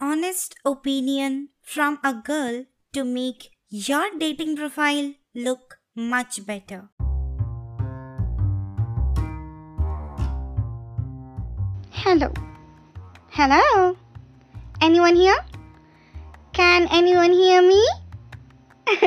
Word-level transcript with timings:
honest 0.00 0.54
opinion 0.64 1.48
from 1.62 1.98
a 2.04 2.12
girl 2.12 2.64
to 2.92 3.04
make 3.04 3.50
your 3.68 4.04
dating 4.18 4.56
profile 4.56 5.14
look 5.34 5.78
much 5.94 6.44
better. 6.44 6.90
Hello. 11.90 12.32
Hello. 13.30 13.96
Anyone 14.80 15.16
here? 15.16 15.38
Can 16.52 16.88
anyone 16.90 17.32
hear 17.32 17.62
me? 17.62 17.82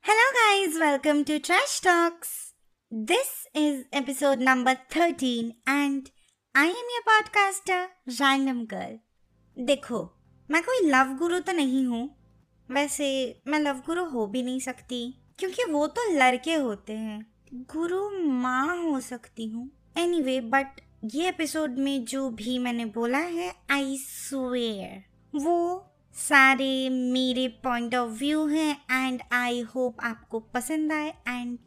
Hello, 0.00 0.26
guys, 0.40 0.74
welcome 0.80 1.24
to 1.24 1.38
Trash 1.38 1.80
Talks. 1.80 2.51
This 2.94 3.46
is 3.54 3.84
episode 3.90 4.38
number 4.38 4.76
13, 4.90 5.54
and 5.66 6.10
I 6.54 6.64
am 6.64 6.88
your 6.94 7.04
podcaster, 7.06 7.86
Random 8.20 8.66
Girl. 8.66 8.98
देखो 9.58 10.20
मैं 10.50 10.62
कोई 10.62 10.90
love 10.90 11.16
गुरु 11.18 11.38
तो 11.38 11.52
नहीं 11.52 11.86
हूँ। 11.86 12.16
वैसे 12.70 13.40
मैं 13.46 13.60
love 13.60 13.74
गुरु 13.74 14.04
हो 14.04 14.26
भी 14.26 14.42
नहीं 14.42 14.60
सकती 14.60 15.18
क्योंकि 15.38 15.64
वो 15.64 15.86
तो 15.86 16.12
लड़के 16.12 16.54
होते 16.54 16.92
हैं। 16.92 17.26
गुरु 17.54 18.10
माँ 18.20 18.82
हो 18.82 19.00
सकती 19.00 19.46
हूँ। 19.46 19.70
एनीवे 19.98 20.40
बट 20.40 20.80
ये 21.04 21.28
एपिसोड 21.28 21.78
में 21.78 22.04
जो 22.04 22.30
भी 22.30 22.58
मैंने 22.58 22.84
बोला 22.84 23.18
है 23.18 23.54
आई 23.70 23.96
स्वेयर 23.96 25.04
वो 25.38 25.86
सारे 26.14 26.88
मेरे 26.90 27.48
पॉइंट 27.48 27.94
ऑफ़ 27.94 28.10
व्यू 28.10 28.46
हैं 28.46 28.84
एंड 28.90 29.22
आई 29.32 29.60
होप 29.60 29.96
आपको 30.02 30.40
पसंद 30.40 30.92
आए 30.92 31.14
एंड 31.28 31.58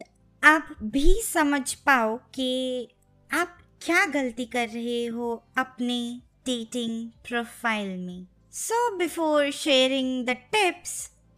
आप 0.46 0.68
भी 0.82 1.22
समझ 1.24 1.74
पाओ 1.74 2.16
कि 2.34 2.88
आप 3.30 3.56
क्या 3.82 4.04
गलती 4.06 4.44
कर 4.44 4.68
रहे 4.68 5.06
हो 5.06 5.30
अपने 5.58 5.98
डेटिंग 6.46 7.08
प्रोफ़ाइल 7.28 7.88
में। 7.98 8.26
So 8.52 8.96
before 8.96 9.50
sharing 9.50 10.26
the 10.26 10.30
tips 10.52 10.92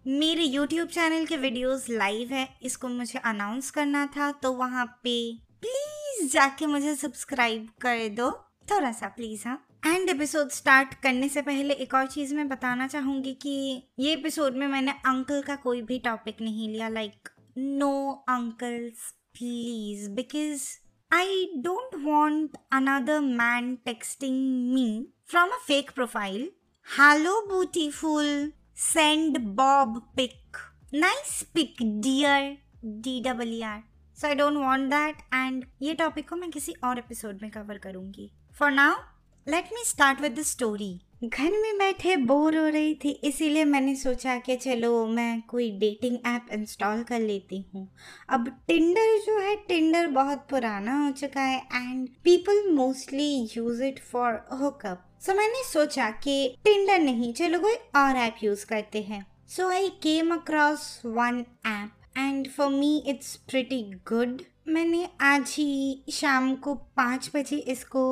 मेरे 0.07 0.45
यूट्यूब 0.45 0.89
चैनल 0.89 1.25
के 1.27 1.37
वीडियोस 1.37 1.87
लाइव 1.91 2.33
है। 2.33 2.49
इसको 2.63 2.89
मुझे 2.89 3.19
अनाउंस 3.19 3.71
करना 3.71 4.07
था 4.07 4.31
तो 4.33 4.53
वहाँ 4.53 4.87
पे 5.05 5.17
प्लीज़ 5.63 6.33
जाके 6.33 6.67
मुझे 6.67 6.95
सब्सक्राइब 6.95 7.69
कर 7.81 8.09
दो। 8.09 8.31
थोड़ा 8.71 8.93
सा 8.93 9.09
प्लीज़ 9.09 9.49
हाँ। 9.49 9.67
एंड 9.87 10.09
एपिसोड 10.11 10.51
स्टार्ट 10.51 10.95
करने 10.95 11.29
से 11.29 11.43
पहले 11.43 11.75
एक 11.75 11.95
और 11.95 12.07
चीज़ 12.07 12.35
मैं 12.35 12.49
बताना 12.49 12.87
चाहूँगी 12.87 13.35
कि 13.35 13.83
ये 13.99 14.13
एपिसोड 14.13 14.57
में 14.57 14.67
मैंने 14.67 14.93
अंकल 15.07 15.43
का 15.43 15.57
कोई 15.57 15.83
भी 15.83 15.99
टॉपिक 15.99 16.41
नहीं 16.41 16.69
लिया 16.69 16.89
like 16.89 17.13
no 17.15 17.38
uncles 18.30 19.12
please 19.34 20.08
because 20.10 20.62
I 21.12 21.46
don't 21.58 21.96
want 22.04 22.58
another 22.74 23.20
man 23.20 23.76
texting 23.86 24.74
me 24.74 24.88
from 25.32 25.50
a 25.50 25.58
fake 25.58 25.92
profile 25.92 26.52
hello 26.88 27.40
beautiful 27.42 28.52
send 28.78 29.38
boob 29.56 29.98
pic 30.16 30.58
nice 30.94 31.42
pic 31.54 31.76
dear 31.82 32.58
D 32.86 33.20
double 33.22 33.62
R 33.64 33.82
so 34.18 34.28
I 34.28 34.36
don't 34.36 34.58
want 34.58 34.90
that 34.90 35.22
and 35.34 35.66
ये 35.82 35.94
topic 35.94 36.30
को 36.30 36.36
मैं 36.36 36.52
किसी 36.52 36.74
और 36.84 37.00
episode 37.00 37.42
में 37.42 37.50
cover 37.52 37.78
करूंगी 37.78 38.30
for 38.60 38.72
now 38.72 39.02
let 39.48 39.70
me 39.74 39.84
start 39.86 40.22
with 40.22 40.40
the 40.40 40.44
story 40.46 40.94
घर 41.25 41.51
में 41.53 41.79
बैठे 41.79 42.15
बोर 42.17 42.57
हो 42.57 42.67
रही 42.67 42.95
थी, 42.95 43.11
इसीलिए 43.11 43.65
मैंने 43.65 43.95
सोचा 43.97 44.37
कि 44.39 44.57
चलो 44.57 45.07
मैं 45.07 45.41
कोई 45.49 45.71
डेटिंग 45.79 46.17
ऐप 46.27 46.49
इंस्टॉल 46.53 47.03
कर 47.03 47.21
लेती 47.21 47.59
हूँ। 47.75 47.87
अब 48.29 48.49
टिंडर 48.69 49.17
जो 49.27 49.39
है 49.39 49.55
टिंडर 49.69 50.07
बहुत 50.09 50.47
पुराना 50.51 50.97
हो 50.99 51.11
चुका 51.13 51.41
है 51.41 51.59
and 51.75 52.09
people 52.25 52.71
mostly 52.73 53.29
use 53.57 53.83
it 53.85 53.99
for 54.03 54.41
hookup 54.61 55.05
so 55.21 55.35
मैंने 55.35 55.63
सोचा 55.65 56.11
कि 56.25 56.55
टिंडर 56.65 56.99
नहीं, 56.99 57.33
चलो 57.33 57.59
कोई 57.59 57.75
और 57.97 58.17
ऐप 58.17 58.37
यूज़ 58.43 58.65
करते 58.67 59.03
हैं। 59.03 59.25
So 59.49 59.69
I 59.69 59.89
came 60.03 60.31
across 60.35 61.01
one 61.07 61.45
app 61.67 62.19
and 62.19 62.49
for 62.49 62.69
me 62.71 62.97
it's 63.07 63.35
pretty 63.51 63.83
good 64.09 64.43
मैंने 64.69 65.07
आज 65.23 65.55
ही 65.59 66.05
शाम 66.13 66.55
को 66.55 66.75
पाँच 66.75 67.31
बजे 67.35 67.57
इसको 67.57 68.05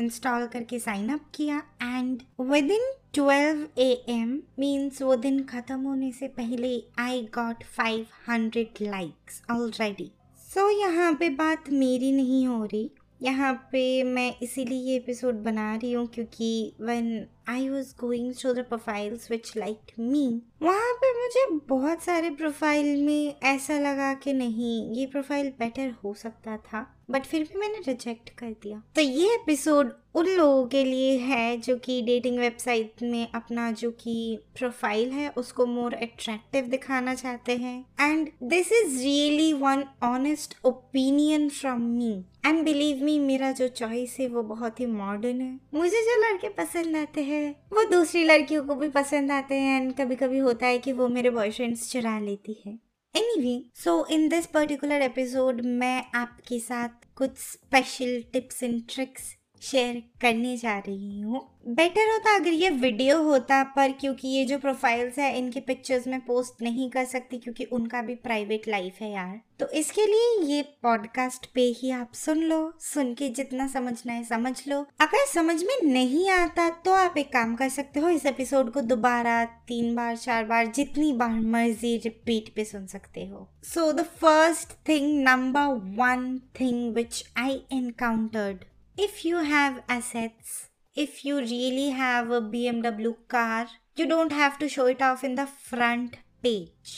इंस्टॉल 0.00 0.46
करके 0.46 0.78
साइन 0.78 1.08
अप 1.08 1.20
किया 1.34 1.62
and 1.82 2.22
within 2.70 2.92
twelve 3.14 3.66
A 3.78 3.90
M 4.08 4.38
means 4.58 5.02
वो 5.02 5.16
दिन 5.16 5.42
ख़त्म 5.44 5.80
होने 5.80 6.12
से 6.12 6.28
पहले 6.28 6.76
I 6.98 7.22
got 7.34 7.64
five 7.76 8.06
hundred 8.28 8.82
likes 8.82 9.42
already 9.50 10.10
so 10.48 10.68
यहाँ 10.70 11.12
पे 11.12 11.28
बात 11.28 11.70
मेरी 11.70 12.12
नहीं 12.12 12.46
हो 12.46 12.64
रही। 12.64 12.90
यहाँ 13.22 13.52
पे 13.72 14.02
मैं 14.04 14.32
इसीलिए 14.42 14.78
ये 14.78 14.96
एपिसोड 14.96 15.34
बना 15.34 15.74
रही 15.74 15.92
हूँ 15.92 16.06
क्योंकि 16.06 16.72
when 16.80 17.26
I 17.48 17.68
was 17.68 17.94
going 18.00 18.34
through 18.34 18.52
the 18.52 18.64
profiles 18.68 19.30
which 19.30 19.56
like 19.56 19.92
me 19.98 20.26
वहाँ 20.62 20.92
पे 21.00 21.12
मुझे 21.12 21.46
बहुत 21.68 22.02
सारे 22.02 22.30
प्रोफ़ाइल 22.30 23.02
में 23.02 23.34
ऐसा 23.44 23.78
लगा 23.78 24.12
कि 24.14 24.32
नहीं, 24.32 24.94
ये 24.94 25.06
प्रोफ़ाइल 25.06 25.48
बेटर 25.58 25.90
हो 26.04 26.14
सकता 26.14 26.56
था 26.56 26.86
बट 27.10 27.24
फिर 27.24 27.42
भी 27.42 27.58
मैंने 27.58 27.78
रिजेक्ट 27.86 28.30
कर 28.38 28.50
दिया। 28.52 28.82
तो 28.96 29.00
ये 29.00 29.34
एपिसोड 29.34 29.92
उन 30.14 30.28
लोगों 30.28 30.66
के 30.66 30.82
लिए 30.84 31.16
है 31.18 31.56
जो 31.56 31.76
कि 31.76 32.00
डेटिंग 32.02 32.38
वेबसाइट 32.38 33.02
में 33.02 33.28
अपना 33.34 33.70
जो 33.72 33.90
कि 33.90 34.38
प्रोफ़ाइल 34.58 35.10
है, 35.10 35.28
उसको 35.28 35.66
मोर 35.66 35.94
अट्रैक्टिव 35.94 36.66
दिखाना 36.66 37.14
चाहते 37.14 37.56
हैं। 37.56 37.78
And 38.00 38.28
this 38.42 38.72
is 38.72 38.98
really 39.02 39.52
one 39.52 39.84
honest 40.04 40.56
opinion 40.64 41.48
from 41.50 41.82
me 41.90 42.12
and 42.46 42.64
believe 42.64 43.04
me 43.04 43.18
मेरा 43.18 43.50
जो 43.52 43.68
चॉइस 43.68 44.16
है 44.20 44.26
वो 44.28 44.42
बहुत 44.44 44.80
ही 44.80 44.86
मॉडर्न 44.86 45.40
है। 45.40 45.58
मुझे 45.74 46.02
जो 46.02 46.20
लड़के 46.22 46.48
पसंद 46.54 46.96
आते 46.96 47.22
हैं 47.22 47.35
वो 47.44 47.84
दूसरी 47.84 48.24
लड़कियों 48.24 48.64
को 48.64 48.74
भी 48.74 48.88
पसंद 48.88 49.30
आते 49.30 49.54
हैं 49.54 49.82
एंड 49.82 49.96
कभी 49.96 50.16
कभी 50.16 50.38
होता 50.38 50.66
है 50.66 50.78
कि 50.78 50.92
वो 50.92 51.08
मेरे 51.08 51.30
बॉयफ्रेंड्स 51.30 51.92
चुरा 51.92 52.18
लेती 52.18 52.62
है। 52.66 52.72
Anyway 53.40 53.70
so 53.74 54.06
in 54.06 54.28
this 54.28 54.46
particular 54.46 55.02
episode 55.02 55.60
मैं 55.60 56.04
आपके 56.14 56.60
साथ 56.60 56.88
कुछ 57.16 57.30
special 57.30 58.24
tips 58.32 58.62
and 58.62 58.82
tricks 58.88 59.36
share 59.62 60.02
करने 60.20 60.56
जा 60.56 60.78
रही 60.78 61.20
हूँ। 61.20 61.40
बेटर 61.68 62.10
होता 62.10 62.34
अगर 62.34 62.52
ये 62.52 62.68
वीडियो 62.70 63.22
होता 63.22 63.62
पर 63.76 63.92
क्योंकि 63.92 64.28
ये 64.28 64.44
जो 64.44 64.58
प्रोफाइल्स 64.58 65.18
है, 65.18 65.36
इनके 65.38 65.60
पिक्चर्स 65.60 66.06
में 66.06 66.20
पोस्ट 66.20 66.62
नहीं 66.62 66.88
कर 66.90 67.04
सकती 67.04 67.38
क्योंकि 67.38 67.64
उनका 67.64 68.02
भी 68.02 68.14
प्राइवेट 68.16 68.68
लाइफ 68.68 69.00
है 69.00 69.10
यार। 69.12 69.40
तो 69.60 69.68
इसके 69.70 70.04
लिए 70.06 70.46
ये 70.46 70.62
पॉडकास्ट 70.82 71.46
पे 71.54 71.60
ही 71.78 71.90
आप 71.90 72.12
सुन 72.14 72.42
लो, 72.42 72.72
सुन 72.82 73.12
के 73.14 73.28
जितना 73.30 73.66
समझना 73.68 74.12
है 74.12 74.24
समझ 74.24 74.54
लो। 74.68 74.80
अगर 75.00 75.26
समझ 75.26 75.62
में 75.62 75.76
नहीं 75.84 76.28
आता 76.30 76.68
तो 76.84 76.92
आप 76.92 77.18
एक 77.18 77.32
काम 77.32 77.54
कर 77.56 77.68
सकते 77.68 78.00
हो, 78.00 78.08
इस 78.08 78.26
एपिसोड 78.26 78.72
को 78.72 78.80
दोबारा 78.82 79.44
तीन 79.44 79.94
बार, 79.96 80.16
चार 80.16 80.44
बार, 80.44 80.66
जितनी 80.66 81.12
बार 81.12 81.30
मर्ज़ी 81.30 81.96
रिपीट 81.96 82.54
पे 82.56 82.64
सुन 82.64 82.86
सकते 82.86 83.26
हो। 83.26 83.48
So 83.64 83.90
the 83.92 84.06
first 84.20 84.78
thing 84.88 85.22
number 85.24 85.74
one 85.98 86.38
thing 86.60 86.94
which 86.94 87.24
I 87.36 87.60
encountered 87.72 88.64
if 88.98 89.24
you 89.24 89.38
have 89.38 89.82
assets, 89.88 90.70
if 90.96 91.24
you 91.24 91.38
really 91.38 91.90
have 91.90 92.30
a 92.30 92.40
BMW 92.40 93.14
car, 93.28 93.66
you 93.96 94.06
don't 94.06 94.32
have 94.32 94.58
to 94.58 94.68
show 94.68 94.86
it 94.86 95.02
off 95.02 95.22
in 95.22 95.34
the 95.34 95.46
front 95.46 96.16
page. 96.42 96.94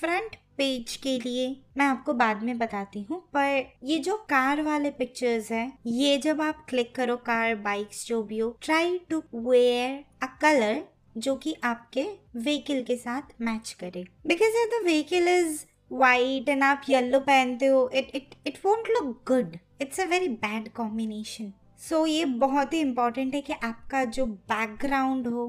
Front 0.00 0.34
page 0.56 0.96
के 1.02 1.18
लिए 1.18 1.44
मैं 1.78 1.84
आपको 1.86 2.12
बाद 2.14 2.42
में 2.42 2.58
बताती 2.58 3.02
हूँ 3.10 3.18
पर 3.34 3.62
ये 3.84 3.98
जो 3.98 4.16
कार 4.30 4.60
वाले 4.62 4.90
पिक्चर्स 4.98 5.50
हैं 5.52 5.66
ये 5.86 6.16
जब 6.24 6.40
आप 6.42 6.64
क्लिक 6.68 6.94
करो 6.94 7.16
कार 7.26 7.54
बाइक्स 7.62 8.06
जो 8.08 8.22
भी 8.22 8.38
हो 8.38 8.48
try 8.62 8.98
to 9.10 9.22
wear 9.48 10.04
a 10.22 10.26
colour 10.42 10.82
जो 11.16 11.34
कि 11.44 11.54
आपके 11.64 12.04
व्हीकल 12.36 12.82
के 12.86 12.96
साथ 12.96 13.40
मैच 13.40 13.72
करे 13.80 14.04
because 14.26 14.64
the 14.74 14.84
vehicle 14.84 15.28
is 15.28 15.64
white 15.92 16.48
and 16.48 16.64
आप 16.64 16.82
येलो 16.88 17.20
पहनते 17.20 17.66
हो 17.66 17.88
it 17.94 18.10
it 18.14 18.34
it 18.46 18.58
won't 18.64 18.88
look 18.90 19.22
good 19.28 19.56
it's 19.80 20.00
a 20.00 20.04
very 20.04 20.28
bad 20.28 20.68
combination 20.72 21.52
so 21.80 22.04
ये 22.06 22.24
बहुत 22.24 22.72
ही 22.72 22.80
इंपॉर्टेंट 22.80 23.34
है 23.34 23.40
कि 23.40 23.52
आपका 23.54 24.04
जो 24.06 24.26
बैकग्राउंड 24.26 25.26
हो, 25.26 25.44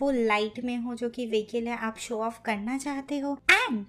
वो 0.00 0.10
लाइट 0.10 0.58
में 0.64 0.76
हो, 0.76 0.94
जो 0.94 1.08
कि 1.10 1.26
व्हीकल 1.26 1.66
है, 1.68 1.76
आप 1.76 1.98
शो 1.98 2.18
ऑफ़ 2.22 2.40
करना 2.44 2.76
चाहते 2.78 3.18
हो. 3.18 3.36
एंड 3.50 3.84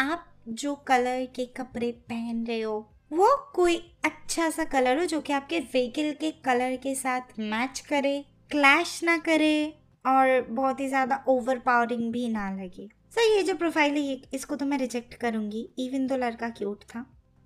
आप 0.00 0.24
जो 0.50 0.74
कलर 0.88 1.24
के 1.36 1.44
कपड़े 1.56 1.90
पहन 2.08 2.44
रहे 2.46 2.60
हो, 2.60 2.78
वो 3.12 3.28
कोई 3.54 3.76
अच्छा 4.04 4.48
सा 4.50 4.64
कलर 4.64 4.98
हो 4.98 5.04
जो 5.06 5.20
कि 5.20 5.32
आपके 5.32 5.58
व्हीकल 5.58 6.12
के 6.20 6.30
कलर 6.44 6.76
के 6.76 6.94
साथ 6.94 7.38
मैच 7.40 7.80
करे 7.80 8.24
क्लैश 8.50 9.02
ना 9.04 9.16
करे, 9.18 9.74
और 10.04 10.40
बहुत 10.50 10.80
ही 10.80 10.88
ज़्यादा 10.88 11.22
ओवर 11.28 11.58
पावरिंग 11.58 12.10
भी 12.12 12.28
ना 12.28 12.50
लगे. 12.52 12.88
सर 13.10 13.36
ये 13.36 13.42
जो 13.42 13.54
प्रोफ़ाइल 13.54 13.96
है 13.96 14.16
इसको 14.34 14.56
तो 14.56 14.66
मैं 14.66 14.78
रिजेक्ट 14.78 15.14
करूँगी 15.14 15.68
इवन 15.78 16.06
तो 16.08 16.16
लड़का 16.16 16.48
क्यूट 16.50 16.84
था. 16.84 17.00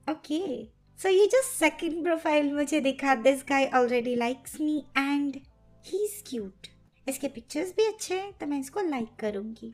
ओके 0.07 0.39
okay. 0.39 0.82
सो 1.03 1.09
ये 1.09 1.25
जो 1.27 1.41
सेकेंड 1.43 2.03
प्रोफ़ाइल 2.05 2.53
मुझे 2.55 2.81
दिखा 2.81 3.15
this 3.15 3.43
guy 3.49 3.65
already 3.75 4.15
likes 4.17 4.61
me 4.61 4.77
and 4.99 5.37
he 5.85 6.03
is 6.05 6.23
cute 6.29 6.67
इसके 7.07 7.29
पिक्चर्स 7.29 7.73
भी 7.77 7.87
अच्छे 7.87 8.15
हैं 8.15 8.33
तो 8.33 8.47
मैं 8.47 8.59
इसको 8.61 8.81
लाइक 8.81 9.09
करूँगी। 9.21 9.73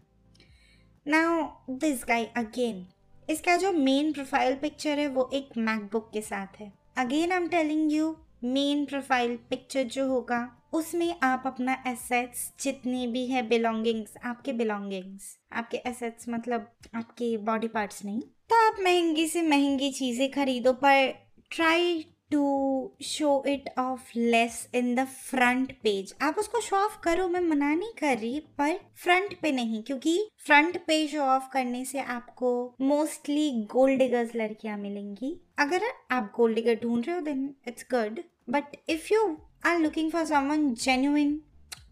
नाउ 1.07 1.77
दिस 1.79 2.05
गाय 2.09 2.25
अगेन 2.37 2.85
इसका 3.29 3.57
जो 3.57 3.73
मेन 3.73 4.13
प्रोफ़ाइल 4.13 4.55
पिक्चर 4.55 4.99
है, 4.99 5.07
वो 5.09 5.29
एक 5.35 5.49
मैकबुक 5.59 6.11
के 6.13 6.21
साथ 6.23 6.61
है। 6.61 6.73
Again 6.99 7.33
I 7.33 7.39
am 7.39 7.49
telling 7.49 7.93
you 7.93 8.17
main 8.45 8.85
profile 8.85 9.37
picture 9.51 9.83
जो 9.85 10.07
होगा 10.09 10.41
उसमें 10.73 11.15
आप 11.23 11.43
अपना 11.47 11.77
एसेट्स 11.87 12.53
जितने 12.61 13.07
भी 13.07 13.27
है 13.27 13.43
बिलोंगिंग्स 13.49 14.15
आपके 14.25 14.53
बिलोंगिंग्स 14.53 15.37
आपके 15.53 15.77
एसेट्स 15.87 16.29
मतलब 16.29 16.71
आपके 16.95 17.37
बॉडी 17.37 17.69
पार्ट्स 17.69 18.05
नहीं 18.05 18.21
तो 18.21 18.57
आप 18.67 18.77
महँगी 18.81 19.27
से 19.29 19.43
महँगी 19.43 19.91
चीज़ें 19.93 20.31
खरीदो, 20.31 20.73
पर 20.73 21.13
try 21.51 22.05
to 22.31 22.93
show 23.03 23.43
it 23.49 23.69
off 23.79 24.11
less 24.17 24.69
in 24.75 24.95
the 24.95 25.05
front 25.07 25.73
page 25.83 26.15
आप 26.23 26.39
उसको 26.39 26.61
शो 26.61 26.77
ऑफ़ 26.77 26.99
करो, 27.01 27.29
मैं 27.29 27.41
मना 27.41 27.75
नहीं 27.75 27.93
कर 27.99 28.19
रही, 28.19 28.41
पर 28.59 28.79
फ्रंट 28.97 29.35
पे 29.41 29.53
नहीं, 29.53 29.83
क्योंकि 29.83 30.19
फ्रंट 30.47 30.77
पे 30.87 31.07
शो 31.09 31.23
ऑफ़ 31.23 31.49
करने 31.53 31.85
से 31.85 32.01
आपको 32.01 32.53
मोस्टली 32.81 33.51
गोल्ड 33.73 33.99
डिगर्स 33.99 34.35
लड़कियाँ 34.37 34.79
मिलेंगी। 34.79 35.35
अगर 35.59 35.83
आप 36.11 36.33
गोल्ड 36.37 36.55
डिगर 36.55 36.79
ढूंढ 36.83 37.05
रहे 37.07 37.17
हो 37.17 37.21
then 37.23 37.55
it's 37.69 37.87
good 37.95 38.23
but 38.51 38.77
if 38.89 39.13
you 39.13 39.27
are 39.63 39.79
looking 39.79 40.11
for 40.13 40.25
someone 40.25 40.73
genuine 40.75 41.33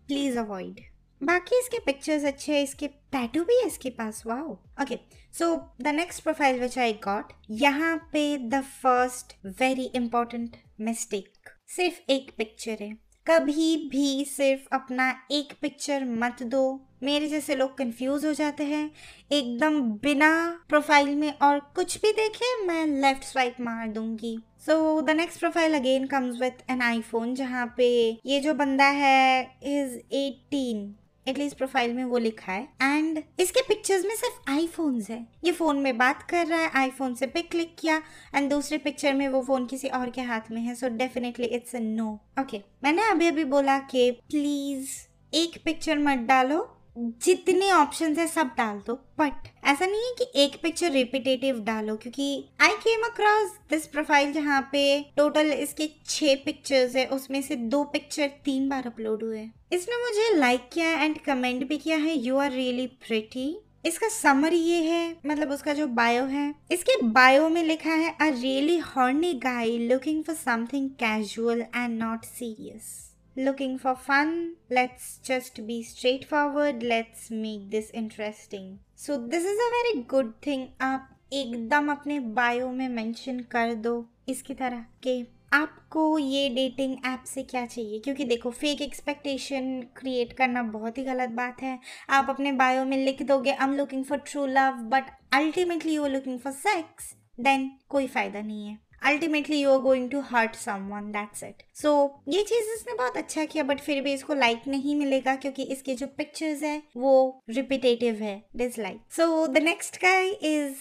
please 0.06 0.38
avoid 0.38 0.80
बाकी 1.20 1.58
इसके 1.58 1.78
पिक्चर्स 1.78 2.24
अच्छे 2.24 2.52
हैं, 2.52 2.62
इसके 2.62 2.86
टैटू 2.86 3.42
भी 3.44 3.58
है 3.60 3.66
इसके 3.66 3.90
पास 3.90 4.22
wow 4.26 4.52
okay 4.82 4.98
so 5.34 5.54
the 5.82 5.94
next 5.94 6.22
profile 6.22 6.60
which 6.60 6.78
I 6.78 6.92
got 7.04 7.32
यहाँ 7.50 7.96
पे 8.12 8.36
the 8.38 8.60
first 8.82 9.32
very 9.60 9.90
important 9.96 10.56
mistake 10.80 11.50
सिर्फ़ 11.76 12.10
एक 12.12 12.30
पिक्चर 12.38 12.82
है। 12.82 13.05
कभी 13.26 13.76
भी 13.90 14.24
सिर्फ़ 14.24 14.68
अपना 14.72 15.08
एक 15.30 15.52
पिक्चर 15.62 16.04
मत 16.04 16.42
दो। 16.42 16.80
मेरे 17.02 17.28
जैसे 17.28 17.54
लोग 17.54 17.76
कंफ्यूज 17.78 18.24
हो 18.26 18.32
जाते 18.32 18.64
हैं। 18.64 18.90
एकदम 19.32 19.80
बिना 20.02 20.28
प्रोफ़ाइल 20.68 21.14
में 21.16 21.32
और 21.32 21.58
कुछ 21.76 21.96
भी 22.02 22.12
देखे, 22.12 22.66
मैं 22.66 22.86
लेफ़्ट 22.86 23.24
स्वाइप 23.24 23.56
मार 23.60 23.88
दूँगी। 23.88 24.38
So 24.66 25.00
the 25.00 25.10
next 25.10 25.40
profile 25.40 25.74
again 25.74 26.06
comes 26.06 26.40
with 26.40 26.70
an 26.70 26.82
iPhone 26.82 27.34
जहाँ 27.34 27.66
पे 27.76 27.88
ये 28.26 28.40
जो 28.40 28.54
बंदा 28.54 28.88
है 28.96 29.42
इज़ 29.64 29.98
18 30.14 30.94
एटलीस्ट 31.28 31.56
प्रोफ़ाइल 31.56 31.92
में 31.94 32.04
वो 32.04 32.18
लिखा 32.18 32.52
है। 32.52 32.68
एंड 32.82 33.22
इसके 33.40 33.60
पिक्चर्स 33.68 34.04
में 34.04 34.14
सिर्फ़ 34.14 34.50
आईफोन्स 34.50 35.10
है। 35.10 35.26
ये 35.44 35.52
फ़ोन 35.52 35.78
में 35.78 35.96
बात 35.98 36.22
कर 36.30 36.46
रहा 36.46 36.60
है 36.60 36.70
आईफोन 36.74 37.14
से 37.14 37.26
पे 37.26 37.42
क्लिक 37.42 37.76
किया 37.78 38.02
एंड 38.34 38.50
दूसरे 38.50 38.78
पिक्चर 38.78 39.14
में 39.14 39.28
वो 39.28 39.42
फ़ोन 39.42 39.66
किसी 39.66 39.88
और 39.88 40.10
के 40.10 40.20
हाथ 40.20 40.50
में 40.50 40.60
है 40.62 40.74
so 40.74 40.88
definitely 40.96 41.46
it's 41.46 41.76
a 41.76 41.78
no 41.78 42.12
okay 42.40 42.62
मैंने 42.84 43.08
अभी 43.10 43.26
अभी 43.26 43.44
बोला 43.44 43.78
कि 43.78 44.10
प्लीज़ 44.10 44.88
एक 45.34 45.60
पिक्चर 45.64 45.98
मत 45.98 46.18
डालो 46.18 46.58
जितने 46.98 47.70
ऑप्शन 47.72 48.14
है 48.18 48.26
सब 48.26 48.50
डाल 48.58 48.78
दो 48.86 48.94
बट 49.18 49.48
ऐसा 49.64 49.86
नहीं 49.86 50.02
है 50.02 50.14
कि 50.18 50.30
एक 50.42 50.60
पिक्चर 50.62 50.90
रिपीटेटिव 50.90 51.58
डालो, 51.64 51.96
क्योंकि 51.96 52.44
I 52.60 52.72
came 52.84 53.02
across 53.04 53.50
this 53.70 53.86
profile 53.86 54.32
जहाँ 54.32 54.60
पे 54.72 55.00
टोटल 55.16 55.52
इसके 55.52 55.88
छह 56.06 56.34
पिक्चर्स 56.44 56.96
है, 56.96 57.06
उसमें 57.06 57.40
से 57.42 57.56
दो 57.56 57.82
पिक्चर 57.84 58.30
तीन 58.44 58.68
बार 58.68 58.86
अपलोड 58.86 59.22
हुए 59.22 59.48
इसने 59.72 59.96
मुझे 59.96 60.36
लाइक 60.38 60.68
किया 60.72 60.90
एंड 61.02 61.18
कमेंट 61.18 61.68
भी 61.68 61.78
किया 61.78 61.96
है 61.98 62.18
यू 62.18 62.36
आर 62.38 62.50
रियली 62.52 62.86
प्रिटी 63.06 63.48
इसका 63.84 64.08
समर 64.08 64.54
ये 64.54 64.82
है 64.82 65.16
मतलब 65.26 65.50
उसका 65.50 65.72
जो 65.72 65.86
बायो 65.86 66.24
है, 66.24 66.54
इसके 66.72 67.00
बायो 67.04 67.48
में 67.48 67.62
लिखा 67.64 67.92
है 67.92 68.10
a 68.12 68.28
really 68.30 68.78
horny 68.78 69.32
guy 69.42 69.76
looking 69.88 70.22
for 70.24 70.34
something 70.36 70.90
casual 71.00 71.60
and 71.60 71.98
not 71.98 72.24
serious 72.24 73.05
looking 73.36 73.78
for 73.78 73.94
fun. 73.96 74.54
Let's 74.70 75.18
just 75.18 75.66
be 75.66 75.82
straightforward. 75.82 76.82
Let's 76.82 77.30
make 77.30 77.70
this 77.70 77.90
interesting. 77.92 78.78
So, 78.96 79.18
this 79.18 79.44
is 79.44 79.58
a 79.58 79.70
very 79.76 80.02
good 80.04 80.32
thing. 80.40 80.66
आप 80.80 81.08
एकदम 81.32 81.90
अपने 81.90 82.18
bio 82.34 82.70
में 82.70 82.88
mention 82.88 83.40
कर 83.50 83.74
दो 83.74 83.94
इसकी 84.28 84.54
तरह 84.54 84.84
के 85.02 85.20
आपको 85.52 86.06
ये 86.18 86.48
डेटिंग 86.48 86.96
ऐप 87.06 87.24
से 87.26 87.42
क्या 87.42 87.64
चाहिए 87.66 87.98
क्योंकि 87.98 88.24
देखो 88.24 88.50
फेक 88.50 88.80
एक्सपेक्टेशन 88.82 89.80
क्रिएट 89.96 90.32
करना 90.38 90.62
बहुत 90.72 90.98
ही 90.98 91.04
गलत 91.04 91.30
बात 91.36 91.62
है 91.62 91.78
आप 92.10 92.30
अपने 92.30 92.52
बायो 92.52 92.84
में 92.84 92.96
लिख 92.96 93.22
दोगे 93.22 93.50
I 93.50 93.66
am 93.66 93.74
looking 93.76 94.04
for 94.04 94.18
true 94.26 94.46
love 94.46 94.82
but 94.92 95.10
ultimately 95.34 95.94
you 95.94 96.04
are 96.04 96.10
looking 96.10 96.38
for 96.38 96.52
sex 96.52 97.14
then 97.40 97.70
कोई 97.88 98.06
फ़ायदा 98.06 98.40
नहीं 98.40 98.66
है 98.66 98.78
ultimately 99.02 99.60
you 99.60 99.70
are 99.70 99.78
going 99.80 100.10
to 100.10 100.20
hurt 100.30 100.54
someone 100.92 101.10
that's 101.12 101.42
it 101.44 101.62
so 101.74 101.92
ये 102.28 102.42
चीज़ 102.42 102.72
इसने 102.74 102.94
बहुत 102.94 103.16
अच्छा 103.16 103.44
किया 103.44 103.64
बट 103.64 103.80
फिर 103.80 104.02
भी 104.02 104.12
इसको 104.12 104.34
लाइक 104.34 104.66
नहीं 104.68 104.96
मिलेगा, 104.96 105.34
क्योंकि 105.36 105.62
इसके 105.64 105.94
जो 105.94 106.06
पिक्चर्स 106.18 106.62
है, 106.62 106.82
वो 106.96 107.42
रिपीटेटिव 107.50 108.22
है 108.22 108.42
dislike 108.56 109.00
so 109.12 109.46
the 109.46 109.62
next 109.62 109.96
guy 110.02 110.28
is 110.28 110.74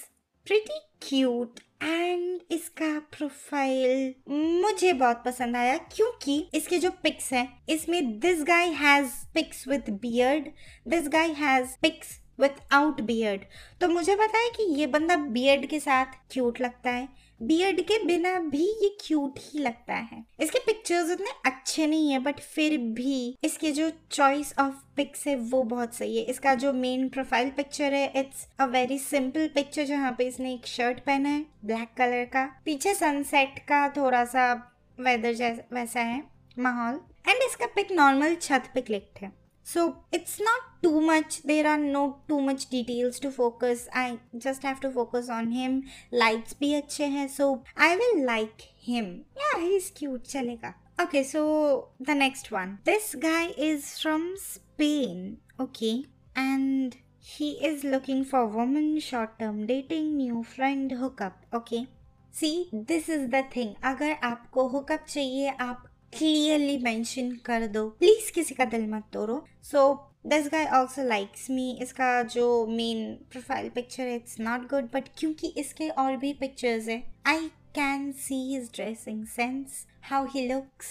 pretty 0.48 0.80
cute 1.02 1.60
and 1.84 2.42
इसका 2.52 2.88
प्रोफ़ाइल 3.12 4.14
मुझे 4.62 4.92
बहुत 4.94 5.24
पसंद 5.26 5.56
आया, 5.56 5.78
क्योंकि 5.78 6.38
इसके 6.54 6.78
जो 6.78 6.90
पिक्स 7.04 7.32
हैं, 7.34 7.48
इसमें 7.70 8.20
this 8.20 8.44
guy 8.44 8.70
has 8.74 9.10
pics 9.34 9.68
with 9.68 9.90
beard 10.02 10.48
this 10.88 11.08
guy 11.10 11.32
has 11.40 11.76
pics 11.82 12.20
without 12.74 13.02
beard 13.02 13.42
तो 13.82 13.88
मुझे 13.90 14.16
पता 14.16 14.38
है 14.38 14.50
कि 14.50 14.64
ये 14.80 14.88
बंदा 14.88 15.16
बियर्ड 15.18 15.66
के 15.66 15.80
साथ 15.80 16.18
क्यूट 16.32 16.62
लगता 16.62 16.92
है 16.92 17.08
बियर्ड 17.40 17.82
के 17.82 17.98
बिना 18.06 18.38
भी 18.40 18.66
ये 18.84 18.90
क्यूट 19.02 19.40
ही 19.40 19.60
लगता 19.60 19.94
है। 19.94 20.24
इसके 20.40 20.60
पिक्चर्स 20.60 21.10
इतने 21.12 21.32
अच्छे 21.46 21.88
नहीं 21.88 22.12
है 22.12 22.20
बट 22.20 22.40
फिर 22.40 22.78
भी 22.78 23.38
इसके 23.44 23.72
जो 23.72 23.90
चॉइस 24.12 24.54
ऑफ़ 24.60 24.76
पिक्स 24.96 25.28
है, 25.28 25.36
वो 25.36 25.64
बहुत 25.64 25.96
सही 25.96 26.18
है। 26.18 26.24
इसका 26.24 26.54
जो 26.56 26.74
मेन 26.74 27.08
प्रोफ़ाइल 27.10 27.50
पिक्चर 27.50 27.94
है 27.94 28.12
it's 28.16 28.48
a 28.60 28.66
very 28.68 28.98
simple 29.00 29.48
picture 29.56 29.86
जहाँ 29.86 30.12
पे 30.18 30.28
इसने 30.28 30.54
एक 30.54 30.68
शर्ट 30.68 31.00
पहना 31.00 31.30
है 31.30 31.46
ब्लैक 31.66 31.94
कलर 31.98 32.26
का। 32.26 32.46
पीछे 32.66 32.94
सनसेट 32.94 33.60
का 33.60 33.88
थोड़ा 33.90 34.26
सा 34.26 34.54
वेदर 34.98 35.34
जैसा, 35.34 35.64
वैसा 35.74 36.00
है, 36.02 36.24
माहौल। 36.58 37.00
एंड 37.28 37.44
इसका 37.44 37.66
पिक 37.66 37.92
नॉर्मल 37.92 38.36
छत 38.36 38.72
पे 38.74 38.82
क्लिक्ड 38.82 39.24
है। 39.24 39.32
So 39.68 39.84
it's 40.12 40.40
not 40.40 40.66
too 40.84 41.02
much, 41.02 41.42
there 41.42 41.66
are 41.66 41.78
no 41.78 42.18
too 42.28 42.40
much 42.40 42.70
details 42.70 43.20
to 43.22 43.32
focus. 43.32 43.88
I 43.92 44.20
just 44.38 44.62
have 44.62 44.80
to 44.82 44.92
focus 44.92 45.28
on 45.28 45.50
him. 45.52 45.80
Lights 46.12 46.54
bhi 46.60 46.70
अच्छे 46.82 47.06
हैं, 47.14 47.28
so 47.36 47.64
I 47.76 47.96
will 47.96 48.24
like 48.26 48.62
him. 48.90 49.26
Yeah, 49.36 49.62
he's 49.62 49.90
cute, 49.90 50.24
chalega. 50.24 50.76
Okay, 51.00 51.24
so 51.24 51.88
the 52.00 52.14
next 52.14 52.52
one. 52.52 52.78
This 52.84 53.16
guy 53.16 53.56
is 53.58 53.98
from 54.00 54.36
Spain, 54.38 55.38
okay, 55.60 56.06
and 56.36 56.96
he 57.18 57.52
is 57.66 57.84
looking 57.84 58.24
for 58.24 58.46
woman, 58.46 59.00
short 59.00 59.40
term 59.40 59.66
dating, 59.66 60.16
new 60.18 60.44
friend, 60.44 60.92
hookup, 60.92 61.44
okay. 61.52 61.88
See, 62.32 62.70
this 62.72 63.10
is 63.10 63.30
the 63.32 63.44
thing. 63.58 63.76
अगर 63.84 64.18
आपको 64.24 64.70
hookup 64.72 65.08
चाहिए 65.08 65.58
आप 65.60 65.84
clearly 66.18 66.78
mention 66.80 67.32
कर 67.46 67.66
दो। 67.68 67.88
Please 68.00 68.32
किसी 68.34 68.56
का 68.56 68.66
दिल 68.66 68.88
मत 68.90 69.04
तोड़ो। 69.14 69.44
So 69.64 69.94
this 70.28 70.48
guy 70.52 70.66
also 70.76 71.04
likes 71.08 71.50
me 71.50 71.72
इसका 71.82 72.22
जो 72.36 72.46
मेन 72.68 73.14
प्रोफ़ाइल 73.32 73.70
पिक्चर 73.70 74.04
है 74.04 74.16
इट्स 74.16 74.40
नॉट 74.40 74.68
गुड 74.70 74.90
बट 74.94 75.10
क्योंकि 75.18 75.48
इसके 75.58 75.90
और 75.90 76.16
भी 76.18 76.34
पिक्चर्स 76.34 76.88
है 76.88 77.02
I 77.28 77.48
can 77.76 78.12
see 78.20 78.36
his 78.54 78.70
dressing 78.76 79.26
sense 79.28 79.86
how 80.10 80.26
he 80.26 80.48
looks 80.48 80.88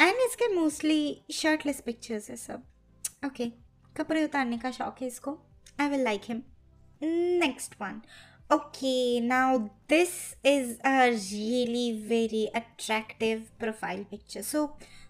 and 0.00 0.16
इसके 0.26 0.52
मोस्टली 0.54 1.20
शर्टलेस 1.32 1.80
पिक्चर्स 1.80 2.30
है 2.30 2.36
सब। 2.36 2.62
ओके 3.26 3.44
okay, 3.44 3.50
कपड़े 3.96 4.24
उतारने 4.24 4.58
का 4.58 4.70
शौक 4.70 4.96
है 5.00 5.06
इसको। 5.06 5.38
I 5.80 5.88
will 5.88 6.04
like 6.04 6.22
him 6.24 6.42
next 7.02 7.74
one 7.80 8.00
Okay, 8.48 9.18
now 9.18 9.70
this 9.88 10.36
is 10.44 10.78
a 10.84 11.10
really 11.10 12.00
very 12.06 12.48
attractive 12.54 13.50
profile 13.58 14.04
picture. 14.04 14.42
So, 14.42 14.68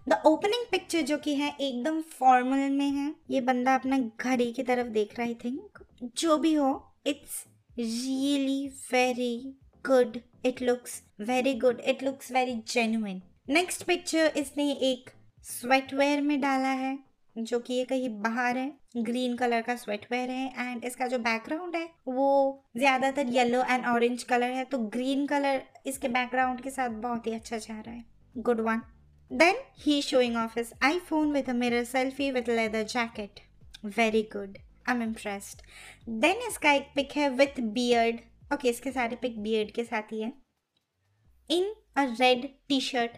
the 0.08 0.20
opening 0.26 0.64
picture 0.70 1.02
जो 1.02 1.16
कि 1.18 1.34
है 1.34 1.48
एकदम 1.60 2.00
फॉर्मल 2.18 2.70
में 2.70 2.90
है 2.90 3.14
ये 3.30 3.40
बंदा 3.40 3.74
अपना 3.74 3.98
घड़ी 3.98 4.50
की 4.52 4.62
तरफ़ 4.62 4.86
देख 4.86 5.18
रहा 5.18 5.26
है 5.28 5.34
थिंक 5.34 5.78
जो 6.16 6.36
भी 6.38 6.54
हो 6.54 6.70
it's 7.06 7.44
really 7.78 8.68
very 8.92 9.36
good 9.84 10.18
it 10.46 10.62
looks 10.62 11.00
very 11.20 11.54
good 11.54 11.80
it 11.86 12.02
looks 12.02 12.32
very 12.32 12.54
genuine 12.68 13.22
next 13.48 13.82
picture 13.82 14.32
इसने 14.36 14.70
एक 14.92 15.10
स्वेटवेयर 15.44 16.20
में 16.20 16.40
डाला 16.40 16.72
है. 16.84 16.98
जो 17.36 17.58
कि 17.60 17.74
ये 17.74 17.84
कहीं 17.84 18.08
बाहर 18.20 18.56
है, 18.58 18.72
ग्रीन 18.98 19.36
कलर 19.36 19.62
का 19.62 19.74
स्वेटवेयर 19.76 20.30
है 20.30 20.70
एंड 20.70 20.84
इसका 20.84 21.06
जो 21.06 21.18
बैकग्राउंड 21.20 21.76
है, 21.76 21.88
वो 22.08 22.64
ज़्यादातर 22.76 23.28
येलो 23.28 23.62
एंड 23.64 23.84
ऑरेंज 23.86 24.22
कलर 24.24 24.50
है 24.50 24.64
तो 24.64 24.78
ग्रीन 24.78 25.26
कलर 25.26 25.62
इसके 25.86 26.08
बैकग्राउंड 26.10 26.60
के 26.60 26.70
साथ 26.70 26.90
बहुत 27.02 27.26
ही 27.26 27.32
अच्छा 27.34 27.56
जा 27.58 27.80
रहा 27.80 27.94
है। 27.94 28.04
Good 28.36 28.60
one 28.60 28.82
then 29.30 29.56
he 29.78 30.00
showing 30.02 30.36
off 30.36 30.58
his 30.58 30.72
iPhone 30.84 31.32
with 31.32 31.50
a 31.50 31.52
mirror 31.54 31.84
selfie 31.84 32.30
with 32.30 32.50
leather 32.50 32.82
jacket 32.84 33.40
very 33.86 34.22
good 34.32 34.58
I 34.88 34.94
am 34.94 35.02
impressed 35.02 35.62
then 36.20 36.46
इसका 36.48 36.72
एक 36.72 36.90
पिक 36.94 37.16
है 37.16 37.28
विथ 37.30 37.60
बियर्ड 37.74 38.20
ओके 38.54 38.68
इसके 38.68 38.92
सारे 38.92 39.16
पिक 39.16 39.42
बियर्ड 39.42 39.70
के 39.70 39.84
साथ 39.84 40.12
ही 40.12 40.20
है। 40.22 40.32
In 41.50 41.74
a 41.96 42.04
red 42.20 42.48
T 42.68 42.80
shirt 42.80 43.16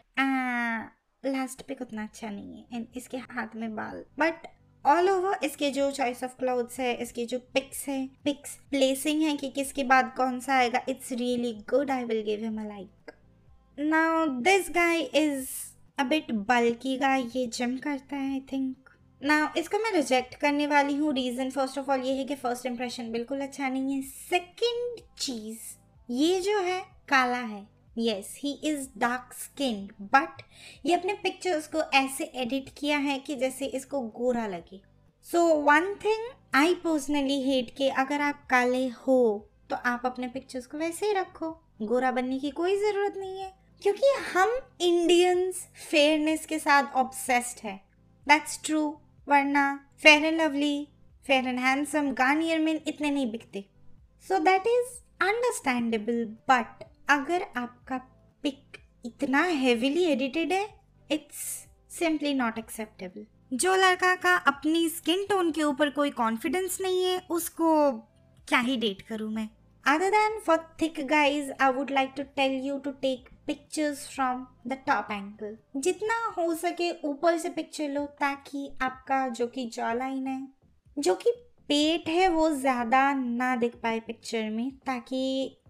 last 1.24 1.62
pic 1.68 1.80
उतना 1.82 2.02
अच्छा 2.02 2.30
नहीं 2.30 2.56
है 2.56 2.76
एंड 2.76 2.86
इसके 2.96 3.16
हाथ 3.16 3.56
में 3.56 3.74
बाल। 3.76 4.04
बट 4.18 4.46
ऑल 4.84 5.08
ओवर 5.10 5.44
इसके 5.44 5.70
जो 5.70 5.90
चॉइस 5.90 6.22
ऑफ़ 6.24 6.36
क्लोथ्स 6.38 6.78
है, 6.80 6.94
इसके 6.94 7.24
जो 7.26 7.38
पिक्स 7.54 7.86
है 7.88 8.06
पिक्स 8.24 8.54
प्लेसिंग 8.70 9.22
है 9.22 9.36
कि 9.36 9.48
किसके 9.50 9.84
बाद 9.84 10.12
कौन 10.16 10.38
सा 10.40 10.54
आएगा 10.54 10.80
it's 10.88 11.12
really 11.12 11.52
good 11.70 11.90
I 11.90 12.04
will 12.04 12.22
give 12.24 12.44
him 12.44 12.60
a 12.60 12.66
like 12.66 13.12
now 13.78 14.26
this 14.42 14.70
guy 14.70 15.00
is 15.00 15.48
a bit 15.98 16.30
bulky 16.48 16.96
का 16.98 17.14
ये 17.14 17.46
जिम 17.48 17.76
करता 17.78 18.16
है 18.16 18.32
आई 18.32 18.40
थिंक 18.52 18.90
ना 19.20 19.52
इसको 19.58 19.78
मैं 19.78 19.92
रिजेक्ट 19.92 20.34
करने 20.40 20.66
वाली 20.66 20.94
हूँ 20.96 21.12
रीज़न 21.14 21.50
फ़र्स्ट 21.50 21.78
ऑफ़ 21.78 21.90
ऑल 21.90 22.00
ये 22.00 22.12
है 22.14 22.24
कि 22.24 22.34
फ़र्स्ट 22.36 22.66
इंप्रेशन 22.66 23.10
बिल्कुल 23.12 23.40
अच्छा 23.40 23.68
नहीं 23.68 23.94
है। 23.94 24.02
सेकंड 24.02 25.00
चीज़, 25.18 25.58
ये 26.10 26.40
जो 26.40 26.58
है, 26.60 26.80
काला 27.08 27.38
है। 27.38 27.66
Yes 27.98 28.34
he 28.38 28.52
is 28.64 28.88
dark 28.98 29.32
skin 29.34 29.88
but 30.14 30.42
ये 30.86 30.94
अपने 30.94 31.14
पिक्चर्स 31.22 31.66
को 31.66 31.82
ऐसे 31.94 32.24
एडिट 32.36 32.68
किया 32.78 32.98
है 32.98 33.18
कि 33.18 33.34
जैसे 33.36 33.66
इसको 33.66 34.00
गोरा 34.16 34.46
लगे। 34.46 34.80
So 35.26 35.44
one 35.62 35.94
thing 36.04 36.28
I 36.54 36.74
personally 36.74 37.40
hate 37.42 37.70
के 37.76 37.88
अगर 38.02 38.20
आप 38.20 38.46
काले 38.50 38.86
हो 38.98 39.18
तो 39.70 39.76
आप 39.86 40.06
अपने 40.06 40.28
पिक्चर्स 40.28 40.66
को 40.66 40.78
वैसे 40.78 41.06
ही 41.06 41.12
रखो। 41.12 41.50
गोरा 41.82 42.10
बनने 42.10 42.38
की 42.38 42.50
कोई 42.50 42.76
ज़रूरत 42.76 43.16
नहीं 43.16 43.40
है। 43.40 43.52
क्योंकि 43.82 44.12
हम 44.32 44.58
इंडियंस 44.80 45.66
फेयरनेस 45.90 46.46
के 46.46 46.58
साथ 46.58 46.94
ऑब्सेस्ड 46.96 47.64
है। 47.64 47.74
दैट्स 48.26 48.60
ट्रू 48.64 48.80
वरना 49.28 49.64
fair 50.02 50.24
and 50.24 50.40
lovely 50.40 50.88
fair 51.26 51.48
and 51.48 51.58
handsome 51.58 52.10
Garnier 52.14 52.58
में 52.58 52.72
इतने 52.74 53.10
नहीं 53.10 53.30
बिकते। 53.30 53.64
So 54.26 54.38
that 54.38 54.66
is 54.68 54.98
understandable 55.20 56.24
but 56.50 56.84
अगर 57.10 57.42
आपका 57.56 57.98
पिक 58.44 58.78
इतना 59.06 59.42
हेविली 59.42 60.04
एडिटेड 60.04 60.52
है 60.52 60.64
इट्स 61.10 61.44
सिंपली 61.98 62.34
नॉट 62.34 62.58
एक्सेप्टेबल 62.58 63.26
जो 63.52 63.74
लड़का 63.74 64.14
का 64.14 64.34
अपनी 64.46 64.88
स्किन 64.88 65.26
टोन 65.26 65.52
के 65.52 65.62
ऊपर 65.62 65.90
कोई 65.90 66.10
कॉन्फिडेंस 66.10 66.78
नहीं 66.80 67.04
है 67.04 67.20
उसको 67.30 67.70
क्या 68.48 68.58
ही 68.60 68.76
डेट 68.76 69.02
करूँ 69.02 69.30
मैं 69.32 69.48
Other 69.84 70.10
than 70.10 70.34
for 70.42 70.56
thick 70.76 71.06
guys, 71.06 71.50
I 71.58 71.70
would 71.70 71.90
like 71.90 72.14
to 72.16 72.24
tell 72.36 72.50
you 72.50 72.78
to 72.80 72.94
take 73.02 73.30
pictures 73.46 74.06
from 74.06 74.46
the 74.64 74.76
top 74.88 75.10
angle. 75.10 75.54
जितना 75.76 76.16
हो 76.38 76.54
सके 76.54 76.90
ऊपर 77.08 77.38
से 77.38 77.48
पिक्चर 77.48 77.88
लो 77.88 78.04
ताकि 78.20 78.68
आपका 78.82 79.28
जो 79.28 79.46
कि 79.46 79.64
जॉ 79.66 79.92
लाइन 79.92 80.26
है 80.26 80.40
जो 80.96 81.14
कि 81.14 81.30
पेट 81.68 82.08
है 82.08 82.28
वो 82.28 82.50
ज़्यादा 82.50 83.12
ना 83.14 83.54
दिख 83.56 83.76
पाए 83.82 84.00
पिक्चर 84.00 84.50
में 84.50 84.70
ताकि 84.86 85.22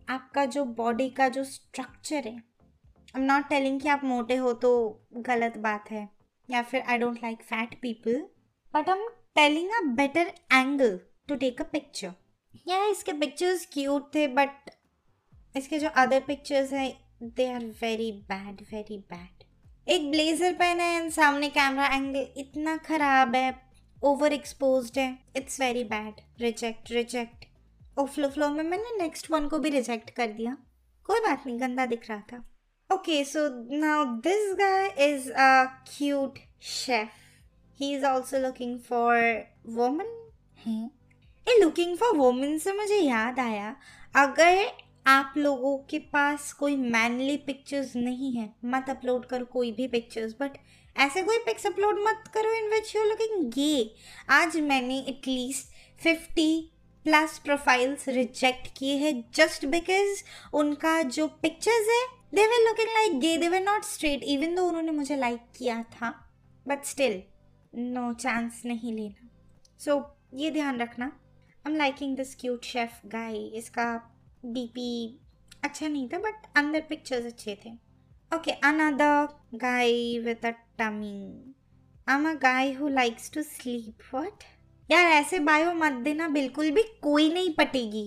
आपका 0.08 0.44
जो 0.44 0.64
बॉडी 0.64 1.08
का 1.10 1.28
जो 1.28 1.44
स्ट्रक्चर 1.44 2.28
है 2.28 2.36
आई 2.36 3.20
एम 3.20 3.22
नॉट 3.22 3.48
टेलिंग 3.48 3.80
कि 3.80 3.88
आप 3.88 4.04
मोटे 4.04 4.36
हो 4.36 4.52
तो 4.52 4.70
गलत 5.16 5.58
बात 5.58 5.90
है, 5.90 6.08
या 6.50 6.62
फिर 6.62 6.80
I 6.80 6.98
don't 6.98 7.18
like 7.22 7.42
fat 7.42 7.74
people 7.80 8.20
but 8.74 8.88
I 8.88 8.98
am 8.98 9.08
telling 9.34 9.70
a 9.70 9.80
better 9.94 10.32
angle 10.52 11.00
to 11.28 11.34
take 11.34 11.60
a 11.60 11.64
picture 11.64 12.12
या 12.68 12.84
इसके 12.86 13.12
पिक्चर्स 13.12 13.66
क्यूट 13.72 14.14
थे 14.14 14.26
बट 14.28 14.70
इसके 15.56 15.78
जो 15.78 15.88
अदर 15.88 16.20
पिक्चर्स 16.20 16.72
हैं 16.72 16.92
they 17.22 17.52
are 17.52 17.64
very 17.82 18.12
bad 18.12 18.62
very 18.72 18.98
bad 18.98 19.44
एक 19.88 20.10
ब्लेजर 20.10 20.52
पहना 20.52 20.84
है 20.84 21.02
एंड 21.02 21.10
सामने 21.12 21.48
कैमरा 21.48 21.86
एंगल 21.86 22.26
इतना 22.36 22.76
ख़राब 22.76 23.34
है 23.34 23.68
ओवर 24.04 24.32
एक्सपोज 24.32 24.92
है 24.98 25.18
it's 25.36 25.60
very 25.60 25.84
bad 25.84 26.20
reject 26.40 26.90
reject 26.92 27.48
oh 27.99 28.05
flow 28.07 28.28
flow 28.28 28.49
में 28.49 28.62
मैंने 28.64 28.97
नेक्स्ट 28.99 29.31
वन 29.31 29.47
को 29.49 29.59
भी 29.59 29.71
रिजेक्ट 29.71 30.11
कर 30.11 30.26
दिया। 30.26 30.57
कोई 31.07 31.21
बात 31.21 31.47
नहीं, 31.47 31.61
गंदा 31.61 31.87
दिख 31.87 32.09
रहा 32.11 32.21
था। 32.33 32.37
Okay 32.90 33.25
so 33.25 33.40
now 33.78 34.05
this 34.23 34.55
guy 34.59 34.87
is 35.07 35.31
a 35.31 35.64
cute 35.88 36.38
chef 36.62 37.09
he 37.81 37.93
is 37.95 38.05
also 38.07 38.38
looking 38.38 38.78
for 38.81 39.17
woman 39.69 40.14
है 40.67 40.78
ए 41.47 41.59
लुकिंग 41.61 41.97
फॉर 41.97 42.17
वोमेन 42.17 42.59
से 42.59 42.73
मुझे 42.73 42.97
याद 42.97 43.40
आया। 43.40 43.75
अगर 44.14 44.64
आप 45.07 45.35
लोगों 45.37 45.76
के 45.90 45.99
पास 46.12 46.52
कोई 46.52 46.76
मैनली 46.76 47.37
पिक्चर्स 47.47 47.95
नहीं 47.97 48.33
है, 48.33 48.52
मत 48.64 48.90
अपलोड 48.90 49.26
करो 49.26 49.45
कोई 49.52 49.73
भी 49.73 49.88
पिक्चर्स 49.88 50.35
बट 50.40 50.59
ऐसे 50.97 51.23
कोई 51.23 51.38
पिक्स 51.38 51.67
अपलोड 51.67 52.00
मत 52.09 52.25
करो 52.35 52.55
इन 52.55 52.71
विच 52.71 52.97
यू 52.97 53.05
लुकिंग 53.05 53.52
गे 53.52 53.95
आज 54.31 54.57
मैंने 54.62 54.99
at least 55.09 56.02
fifty 56.02 56.50
plus 57.08 57.38
profiles 57.38 58.08
reject 58.08 58.66
किए 58.76 58.96
हैं 58.96 59.12
जस्ट 59.34 59.64
बिकॉज़ 59.66 60.22
उनका 60.54 60.90
जो 61.02 61.26
पिक्चर्स 61.42 61.86
है 61.88 62.02
they 62.34 62.46
were 62.46 62.66
looking 62.66 62.88
like 62.88 63.18
gay 63.20 63.36
they 63.36 63.48
were 63.48 63.60
not 63.60 63.84
straight 63.84 64.22
even 64.32 64.54
though 64.54 64.66
उन्होंने 64.68 64.92
मुझे 64.92 65.16
लाइक 65.16 65.38
like 65.38 65.56
किया 65.58 65.82
था 65.92 66.10
बट 66.66 66.84
स्टिल 66.84 67.22
नो 67.72 68.12
चांस 68.14 68.60
नहीं 68.66 68.92
लेना। 68.92 69.28
सो 69.80 69.90
so, 69.90 70.04
ये 70.34 70.50
ध्यान 70.50 70.80
रखना। 70.80 71.06
I 71.06 71.72
am 71.72 71.78
liking 71.78 72.16
this 72.16 72.34
cute 72.34 72.64
chef 72.64 73.00
guy 73.06 73.38
इसका 73.58 73.88
डीपी 74.44 75.18
अच्छा 75.64 75.88
नहीं 75.88 76.08
था 76.08 76.18
बट 76.18 76.46
अंदर 76.56 76.80
पिक्चर्स 76.80 77.26
अच्छे 77.26 77.58
थे। 77.64 77.72
Okay 78.32 78.50
another 78.50 79.28
guy 79.58 80.18
with 80.18 80.46
tummy 80.78 81.54
I 82.08 82.16
am 82.16 82.30
a 82.30 82.34
guy 82.42 82.72
who 82.72 82.88
likes 82.88 83.32
to 83.32 83.42
sleep 83.42 84.14
what 84.14 84.44
यार 84.88 85.07
ऐसे 85.12 85.38
बायो 85.40 85.73
मत 85.75 85.92
देना 86.04 86.28
बिल्कुल 86.28 86.71
भी 86.71 86.83
कोई 87.02 87.33
नहीं 87.33 87.54
पटेगी 87.54 88.07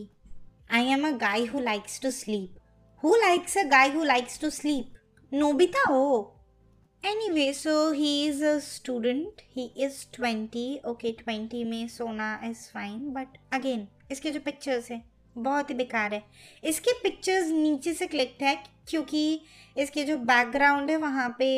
I 0.74 0.92
am 0.92 1.08
a 1.08 1.12
guy 1.20 1.46
who 1.46 1.60
likes 1.60 2.00
to 2.02 2.12
sleep 2.12 2.60
who 3.04 3.16
likes 3.16 3.58
a 3.58 3.64
guy 3.70 3.90
who 3.90 4.04
likes 4.04 4.40
to 4.42 4.50
sleep 4.50 4.94
Nobita 5.32 5.84
हो 5.90 6.08
Anyway, 7.04 7.52
so 7.52 7.92
he 7.92 8.28
is 8.28 8.42
a 8.42 8.62
student. 8.62 9.42
He 9.50 9.72
is 9.76 10.06
20. 10.08 10.82
Okay, 10.86 11.14
20 11.14 11.64
में 11.66 11.88
सोना 11.88 12.28
is 12.44 12.68
fine. 12.68 13.00
But 13.12 13.40
again, 13.52 13.88
इसके 14.12 14.32
जो 14.32 14.40
पिक्चर्स 14.40 14.90
हैं 14.92 15.02
बहुत 15.36 15.70
ही 15.70 15.76
बेकार 15.76 16.14
है 16.14 16.22
इसके 16.64 16.94
पिक्चर्स 16.94 17.48
नीचे 17.52 17.94
से 17.94 18.08
क्लिक्ड 18.08 18.44
है 18.44 18.56
क्योंकि 18.90 19.24
इसके 19.76 20.04
जो 20.04 20.18
बैकग्राउंड 20.26 20.92
है 20.92 20.98
वहाँ 20.98 21.28
पे 21.40 21.50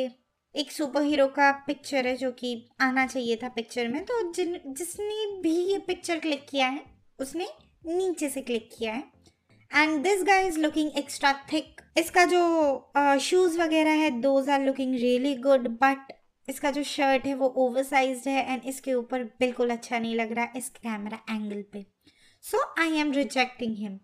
एक 0.56 0.72
सुपर 0.72 1.02
हीरो 1.02 1.28
का 1.28 1.52
पिक्चर 1.68 2.08
है 2.08 2.16
जो 2.18 2.32
कि 2.32 2.50
आना 2.82 3.06
चाहिए 3.08 3.36
था 3.36 3.48
पिक्चर 3.50 3.88
में। 3.88 4.04
तो 4.06 4.32
जिन 4.34 4.60
जिसने 4.68 5.42
भी 5.42 5.56
ये 5.72 5.78
पिक्चर 5.78 6.20
क्लिक 6.20 6.46
किया 6.50 6.68
है 6.68 6.84
उसने 7.20 7.48
नीचे 7.88 8.30
से 8.30 8.42
क्लिक 8.42 8.70
किया 8.78 8.94
है। 8.94 9.04
And 9.72 10.02
this 10.04 10.24
guy 10.24 10.48
is 10.48 10.60
looking 10.60 10.98
extra 10.98 11.34
thick 11.54 11.82
इसका 11.98 12.26
जो 12.26 12.42
शूज़ 13.22 13.58
uh, 13.58 13.62
वगैरह 13.62 13.92
है 13.92 14.10
those 14.22 14.50
are 14.50 14.62
looking 14.62 14.96
really 14.96 15.36
good 15.36 15.68
but 15.82 16.14
इसका 16.48 16.72
जो 16.72 16.84
शर्ट 16.84 17.26
है 17.26 17.34
वो 17.34 17.48
ओवर 17.58 17.84
साइज़ 17.84 18.30
है 18.30 18.54
एंड 18.54 18.66
इसके 18.66 18.94
ऊपर 18.94 19.24
बिल्कुल 19.24 19.70
अच्छा 19.70 20.00
नहीं 20.00 20.16
लग 20.16 20.32
रहा 20.32 20.48
इस 20.58 20.70
कैमरा 20.70 21.20
एंगल 21.30 21.64
पे। 21.74 21.86
So 22.44 22.64
I 22.82 22.98
am 22.98 23.12
rejecting 23.12 23.76
him 23.78 24.00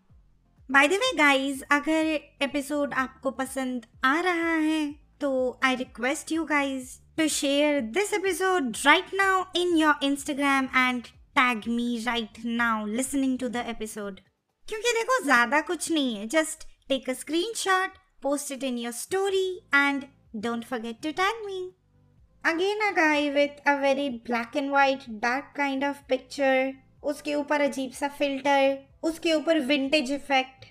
by 0.69 0.87
the 0.87 0.93
way 0.93 1.11
guys 1.17 1.63
अगर 1.71 2.19
एपिसोड 2.43 2.93
आपको 2.93 3.31
पसंद 3.31 3.85
आ 4.05 4.19
रहा 4.21 4.53
है 4.53 4.98
तो 5.21 5.59
I 5.63 5.75
request 5.75 6.31
you 6.31 6.43
guys 6.43 6.99
to 7.17 7.27
share 7.27 7.81
this 7.81 8.13
episode 8.13 8.77
right 8.85 9.05
now 9.13 9.43
in 9.55 9.77
your 9.77 9.95
Instagram 10.03 10.65
and 10.65 11.03
tag 11.07 11.61
me 11.67 12.03
right 12.03 12.29
now 12.45 12.85
listening 12.85 13.39
to 13.39 13.49
the 13.49 13.55
episode 13.55 14.19
क्योंकि 14.69 14.91
देखो, 14.91 15.23
ज़्यादा 15.23 15.61
कुछ 15.61 15.91
नहीं 15.91 16.15
है। 16.15 16.27
Just 16.27 16.63
take 16.87 17.09
a 17.09 17.13
screenshot 17.53 17.89
post 18.21 18.51
it 18.51 18.63
in 18.63 18.77
your 18.77 18.91
story 18.91 19.61
and 19.75 20.03
don't 20.35 20.65
forget 20.65 21.01
to 21.03 21.11
tag 21.11 21.45
me 21.45 21.71
again 22.45 22.87
a 22.87 22.91
guy 22.91 23.29
with 23.29 23.67
a 23.67 23.73
very 23.73 24.09
black 24.09 24.57
and 24.57 24.71
white 24.71 24.99
dark 25.09 25.53
kind 25.57 25.83
of 25.83 25.97
picture 26.09 26.73
उसके 27.03 27.35
ऊपर 27.35 27.61
अजीब 27.61 27.91
सा 27.91 28.07
फ़िल्टर 28.07 28.77
उसके 29.03 29.33
ऊपर 29.33 29.59
vintage 29.59 30.11
effect 30.11 30.65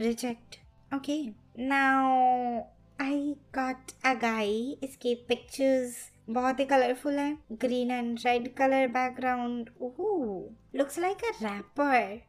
reject 0.00 0.56
okay 0.94 1.28
now 1.58 2.73
I 2.98 3.34
got 3.54 3.90
a 4.06 4.12
guy 4.14 4.50
इसके 4.84 5.14
pictures 5.28 5.94
बहुत 6.30 6.60
ही 6.60 6.64
colourful 6.64 7.18
है. 7.18 7.36
Green 7.52 7.90
and 7.90 8.18
red 8.26 8.48
colour 8.56 8.86
background 8.88 9.70
looks 10.76 10.98
like 10.98 11.24
a 11.24 11.30
rapper 11.42 12.20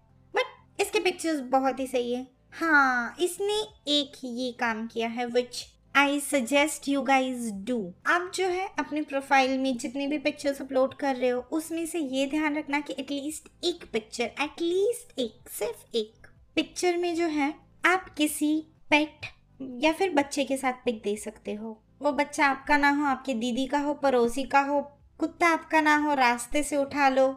इसके 0.82 1.00
पिक्चर्स 1.00 1.40
बहुत 1.52 1.80
ही 1.80 1.88
सही 1.88 2.14
है. 2.14 2.26
हाँ 2.54 3.16
इसने 3.22 3.60
एक 3.92 4.18
ये 4.26 4.52
काम 4.60 4.86
किया 4.88 5.08
है 5.10 5.26
which 5.28 5.66
I 5.96 6.20
suggest 6.20 6.88
you 6.90 7.02
guys 7.04 7.52
do 7.66 7.78
आप 8.08 8.32
जो 8.36 8.48
है 8.48 8.68
अपने 8.80 9.02
प्रोफ़ाइल 9.04 9.58
में 9.60 9.78
जितने 9.78 10.08
भी 10.08 10.18
पिक्चर्स 10.18 10.62
अपलोड 10.62 10.94
कर 10.94 11.16
रहे 11.16 11.30
हो, 11.30 11.40
उसमें 11.52 11.86
से 11.86 12.00
ये 12.00 12.26
ध्यान 12.28 12.58
रखना 12.58 12.80
कि 12.80 12.96
एटलीस्ट 13.00 13.50
एक 13.64 13.86
पिक्चर 13.94 14.32
एटलीस्ट 14.44 15.20
एक, 15.20 15.50
सिर्फ़ 15.50 15.96
एक 15.98 16.28
पिक्चर 16.56 16.98
में 16.98 17.14
जो 17.16 17.28
है, 17.28 17.54
आप 17.86 18.10
किसी 18.18 18.56
पेट 18.90 19.26
या 19.62 19.92
फिर 19.92 20.14
बच्चे 20.14 20.44
के 20.46 20.58
साथ 20.58 20.74
पिक 20.86 21.02
दे 21.04 21.16
सकते 21.16 21.54
हो। 21.54 21.82
वो 22.02 22.12
बच्चा 22.12 22.48
आपका 22.48 22.78
ना 22.78 22.90
हो, 22.90 23.06
आपके 23.06 23.34
दीदी 23.34 23.66
का 23.66 23.80
हो, 23.80 23.94
पड़ोसी 23.94 24.44
का 24.44 24.60
हो, 24.60 24.82
कुत्ता 25.20 25.48
आपका 25.48 25.82
ना 25.82 25.96
हो, 25.98 26.14
रास्ते 26.14 26.64
से 26.64 26.78
उठा 26.78 27.10
लो, 27.10 27.28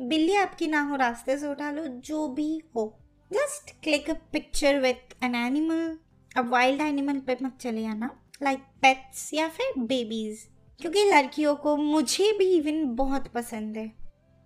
बिल्ली 0.00 0.34
आपकी 0.34 0.66
ना 0.66 0.80
हो, 0.82 0.96
रास्ते 0.96 1.38
से 1.38 1.46
उठा 1.46 1.70
लो, 1.70 1.86
जो 1.86 2.28
भी 2.28 2.62
हो। 2.76 2.98
Just 3.30 3.70
click 3.82 4.10
a 4.10 4.14
picture 4.32 4.80
with 4.80 5.22
an 5.22 5.34
animal 5.34 5.98
अब 6.36 6.48
वाइल्ड 6.48 6.80
एनिमल 6.80 7.18
पे 7.20 7.36
मत 7.42 7.58
चले 7.60 7.84
आना। 7.86 8.10
लाइक 8.42 8.58
पेट्स 8.82 9.32
या 9.34 9.48
फिर 9.48 9.72
बेबीज 9.78 10.46
क्योंकि 10.80 11.04
लड़कियों 11.04 11.54
को 11.56 11.76
मुझे 11.76 12.32
भी 12.32 12.44
इवन 12.56 12.84
बहुत 12.96 13.26
पसंद 13.28 13.76
है। 13.76 13.86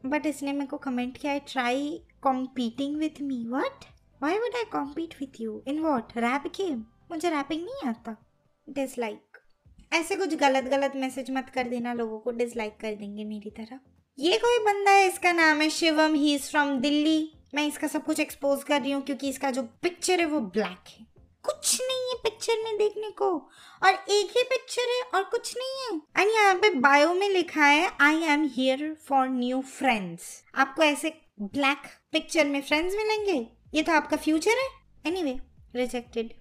बट 0.05 0.27
इसने 0.27 0.53
मेरे 0.53 0.67
को 0.67 0.77
कमेंट 0.77 1.17
किया 1.19 1.33
है 1.33 1.41
try 1.49 2.01
competing 2.23 2.97
with 2.97 3.21
me 3.23 3.45
what 3.49 3.85
why 4.23 4.39
would 4.39 4.57
I 4.57 4.65
compete 4.73 5.15
with 5.21 5.41
you 5.41 5.63
in 5.67 5.81
what 5.81 6.17
rap 6.17 6.47
game 6.57 6.85
मुझे 7.13 7.31
रैपिंग 7.31 7.63
नहीं 7.63 7.89
आता। 7.89 8.17
इट 8.67 8.79
इज़ 8.79 8.95
लाइक 8.99 9.39
ऐसे 9.93 10.17
कुछ 10.17 10.35
गलत 10.35 10.65
गलत 10.65 10.93
मैसेज 10.97 11.31
मत 11.31 11.49
कर 11.55 11.69
देना, 11.69 11.93
लोगों 11.93 12.19
को 12.19 12.31
डिसलाइक 12.33 12.77
कर 12.81 12.95
देंगे 12.95 13.25
मेरी 13.25 13.51
तरह। 13.51 13.81
ये 14.19 14.39
कोई 14.39 14.59
बंदा 14.65 14.91
है, 14.91 15.07
इसका 15.07 15.33
नाम 15.33 15.61
है 15.61 15.69
Shivam 15.71 16.15
he 16.15 16.35
is 16.35 16.51
from 16.51 16.79
Delhi. 16.81 17.33
मैं 17.55 17.67
इसका 17.67 17.87
सब 17.87 18.05
कुछ 18.05 18.21
एक्सपोज 18.21 18.63
कर 18.65 18.81
रही 18.81 18.93
हूँ 18.93 19.03
क्योंकि 19.03 19.29
इसका 19.29 19.51
जो 19.51 19.63
पिक्चर 19.83 20.21
है 20.21 20.27
वो 20.27 20.41
ब्लैक 20.41 20.89
है। 20.89 21.07
कुछ 21.45 21.79
नहीं 21.81 22.09
है 22.09 22.15
पिक्चर 22.23 22.63
में 22.65 22.77
देखने 22.79 23.11
को। 23.11 23.31
और 23.83 23.93
एक 23.93 24.37
ही 24.37 24.43
पिक्चर 24.51 24.91
है 24.91 25.03
और 25.15 25.25
कुछ 25.31 25.55
नहीं 25.57 25.81
है। 25.81 26.01
एंड 26.21 26.35
यहाँ 26.35 26.55
पे 26.55 26.71
बायो 26.81 27.15
में 27.15 27.29
लिखा 27.29 27.65
है 27.65 27.91
I 28.01 28.23
am 28.33 28.49
here 28.55 28.93
for 29.09 29.29
new 29.29 29.61
friends 29.71 30.31
आपको 30.55 30.83
ऐसे 30.83 31.13
ब्लैक 31.43 31.89
पिक्चर 32.13 32.47
में 32.47 32.61
फ्रेंड्स 32.63 32.95
मिलेंगे? 32.97 33.47
ये 33.75 33.83
तो 33.83 33.93
आपका 33.93 34.17
फ्यूचर 34.19 34.59
है। 34.59 34.69
एनीवे 35.07 35.39
रिजेक्टेड 35.77 36.33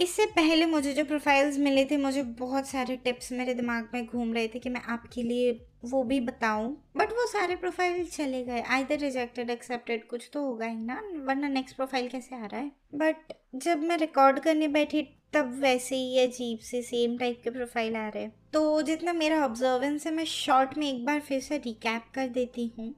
इससे 0.00 0.26
पहले 0.26 0.66
मुझे 0.66 0.92
जो 0.92 1.04
प्रोफाइल्स 1.04 1.58
मिले 1.58 1.84
थे, 1.84 1.96
मुझे 1.96 2.22
बहुत 2.22 2.66
सारे 2.66 2.96
टिप्स 2.96 3.32
मेरे 3.32 3.54
दिमाग 3.54 3.88
में 3.94 4.06
घूम 4.06 4.32
रहे 4.34 4.48
थे 4.48 4.58
कि 4.58 4.68
मैं 4.68 4.80
आपके 4.82 5.22
लिए 5.22 5.52
वो 5.84 6.02
भी 6.04 6.20
बताऊँ। 6.20 6.68
बट 6.96 7.12
वो 7.12 7.26
सारे 7.26 7.56
प्रोफ़ाइल 7.56 8.04
चले 8.06 8.42
गए। 8.44 8.60
आइदर 8.60 8.98
रिजेक्टेड 8.98 9.50
एक्सेप्टेड 9.50 10.06
कुछ 10.08 10.30
तो 10.32 10.44
होगा 10.44 10.66
ही 10.66 10.76
ना, 10.76 11.02
वरना 11.14 11.48
नेक्स्ट 11.48 11.76
प्रोफ़ाइल 11.76 12.08
कैसे 12.08 12.36
आ 12.36 12.46
रहा 12.46 12.60
है? 12.60 12.72
बट 12.94 13.32
जब 13.54 13.82
मैं 13.82 13.98
रिकॉर्ड 13.98 14.38
करने 14.38 14.68
बैठी, 14.68 15.02
तब 15.32 15.52
वैसे 15.60 15.96
ही 15.96 16.18
अजीब 16.18 16.58
से 16.58 16.82
सेम 16.82 17.16
टाइप 17.18 17.40
के 17.44 17.50
प्रोफ़ाइल 17.50 17.96
आ 17.96 18.08
रहे। 18.08 18.26
तो 18.52 18.82
जितना 18.82 19.12
मेरा 19.12 19.44
ऑब्जर्वेंस 19.44 20.06
है, 20.06 20.12
मैं 20.12 20.24
शॉर्ट 20.24 20.76
में 20.78 20.88
एक 20.88 21.04
बार 21.04 21.20
फिर 21.20 21.40
से 21.40 21.56
रिकैप 21.56 22.10
कर 22.14 22.28
देती 22.28 22.72
हूँ। 22.78 22.94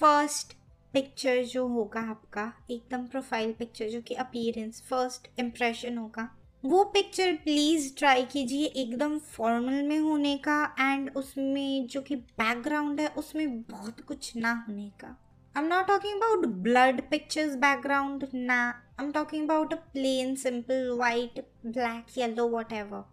फ़र्स्ट 0.00 0.56
पिक्चर 0.94 1.42
जो 1.44 1.66
होगा 1.66 2.00
आपका, 2.00 2.52
एकदम 2.70 3.06
प्रोफ़ाइल 3.06 3.52
पिक्चर 3.52 3.88
जो 3.88 4.00
कि 4.00 4.14
अपीयरेंस 4.16 4.82
फ़र्स्ट 4.82 5.28
इम्प्रेशन 5.40 5.98
होगा, 5.98 6.28
वो 6.64 6.82
पिक्चर 6.84 7.32
प्लीज़ 7.34 7.94
ट्राई 7.98 8.22
कीजिए 8.22 8.66
एकदम 8.66 9.18
फॉर्मल 9.18 9.82
में 9.82 9.98
होने 9.98 10.36
का 10.38 10.62
एंड 10.80 11.10
उसमें 11.16 11.86
जो 11.86 12.00
कि 12.00 12.16
बैकग्राउंड 12.16 13.00
है, 13.00 13.08
उसमें 13.08 13.60
बहुत 13.62 14.00
कुछ 14.00 14.36
ना 14.36 14.52
होने 14.68 14.90
का। 15.00 15.16
I 15.54 15.62
am 15.62 15.68
not 15.68 15.86
talking 15.86 16.16
about 16.16 16.46
blood 16.62 17.00
pictures 17.10 17.54
background 17.56 18.26
ना। 18.34 18.60
I 18.68 19.04
am 19.04 19.12
talking 19.12 19.44
about 19.44 19.72
a 19.72 19.76
plain 19.92 20.34
simple 20.36 20.90
white 20.98 21.44
black 21.66 22.18
yellow 22.18 22.48
whatever 22.72 23.04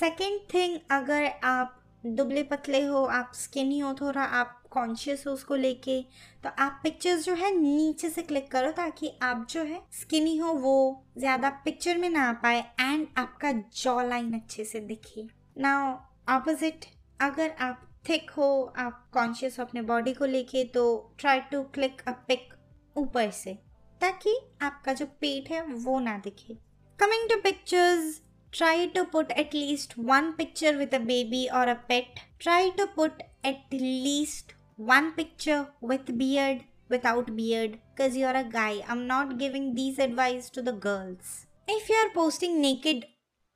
second 0.00 0.40
thing 0.54 0.78
अगर 0.90 1.30
आप 1.44 1.82
दुबले 2.04 2.42
पतले 2.42 2.84
हो, 2.84 3.04
आप 3.04 3.32
स्किनी 3.34 3.78
हो, 3.78 3.92
थोड़ा 3.94 4.22
आप 4.22 4.55
कॉन्शियस 4.72 5.26
हो 5.26 5.32
उसको 5.32 5.54
लेके 5.54 6.00
तो 6.44 6.50
आप 6.58 6.80
पिक्चर्स 6.82 7.24
जो 7.24 7.34
है 7.34 7.54
नीचे 7.56 8.10
से 8.10 8.22
क्लिक 8.22 8.50
करो 8.50 8.70
ताकि 8.72 9.12
आप 9.22 9.46
जो 9.50 9.62
है 9.62 9.80
स्किनी 10.00 10.36
हो, 10.36 10.52
वो 10.52 11.04
ज़्यादा 11.18 11.50
पिक्चर 11.64 11.98
में 11.98 12.08
ना 12.10 12.28
आ 12.28 12.32
पाए 12.32 12.60
एंड 12.80 13.06
आपका 13.18 13.52
जॉ 13.52 14.00
लाइन 14.08 14.32
अच्छे 14.34 14.64
से 14.64 14.80
दिखे 14.80 15.26
नाउ 15.58 15.94
ऑपोजिट 16.36 16.84
अगर 17.20 17.54
आप 17.60 17.82
थिक 18.08 18.30
हो, 18.30 18.74
आप 18.78 19.08
कॉन्शियस 19.12 19.58
हो 19.58 19.64
अपने 19.64 19.82
बॉडी 19.82 20.12
को 20.14 20.26
लेके 20.26 20.64
तो 20.64 21.14
try 21.18 21.40
to 21.52 21.62
click 21.74 22.02
a 22.08 22.12
pic 22.28 22.54
ऊपर 22.96 23.30
से, 23.30 23.54
ताकि 24.00 24.38
आपका 24.62 24.92
जो 24.92 25.06
पेट 25.20 25.50
है, 25.50 25.64
वो 25.66 25.98
ना 26.00 26.18
दिखे 26.18 26.58
coming 26.98 27.28
to 27.30 27.40
pictures 27.42 28.20
Try 28.52 28.86
to 28.88 29.04
put 29.04 29.32
at 29.32 29.52
least 29.52 29.98
one 29.98 30.28
picture 30.34 30.70
with 30.78 30.94
a 30.94 31.00
baby 31.00 31.40
or 31.52 31.64
a 31.64 31.74
pet. 31.88 32.20
Try 32.38 32.70
to 32.78 32.86
put 32.88 33.22
at 33.44 33.72
least 33.72 34.54
one 34.77 35.11
picture 35.13 35.67
with 35.81 36.17
beard, 36.17 36.63
without 36.89 37.35
beard, 37.35 37.79
because 37.95 38.17
you're 38.17 38.35
a 38.35 38.43
guy. 38.43 38.83
I'm 38.87 39.07
not 39.07 39.37
giving 39.37 39.75
these 39.75 39.99
advice 39.99 40.49
to 40.51 40.61
the 40.61 40.71
girls. 40.71 41.45
If 41.67 41.89
you 41.89 41.95
are 41.95 42.13
posting 42.13 42.61
naked, 42.61 43.05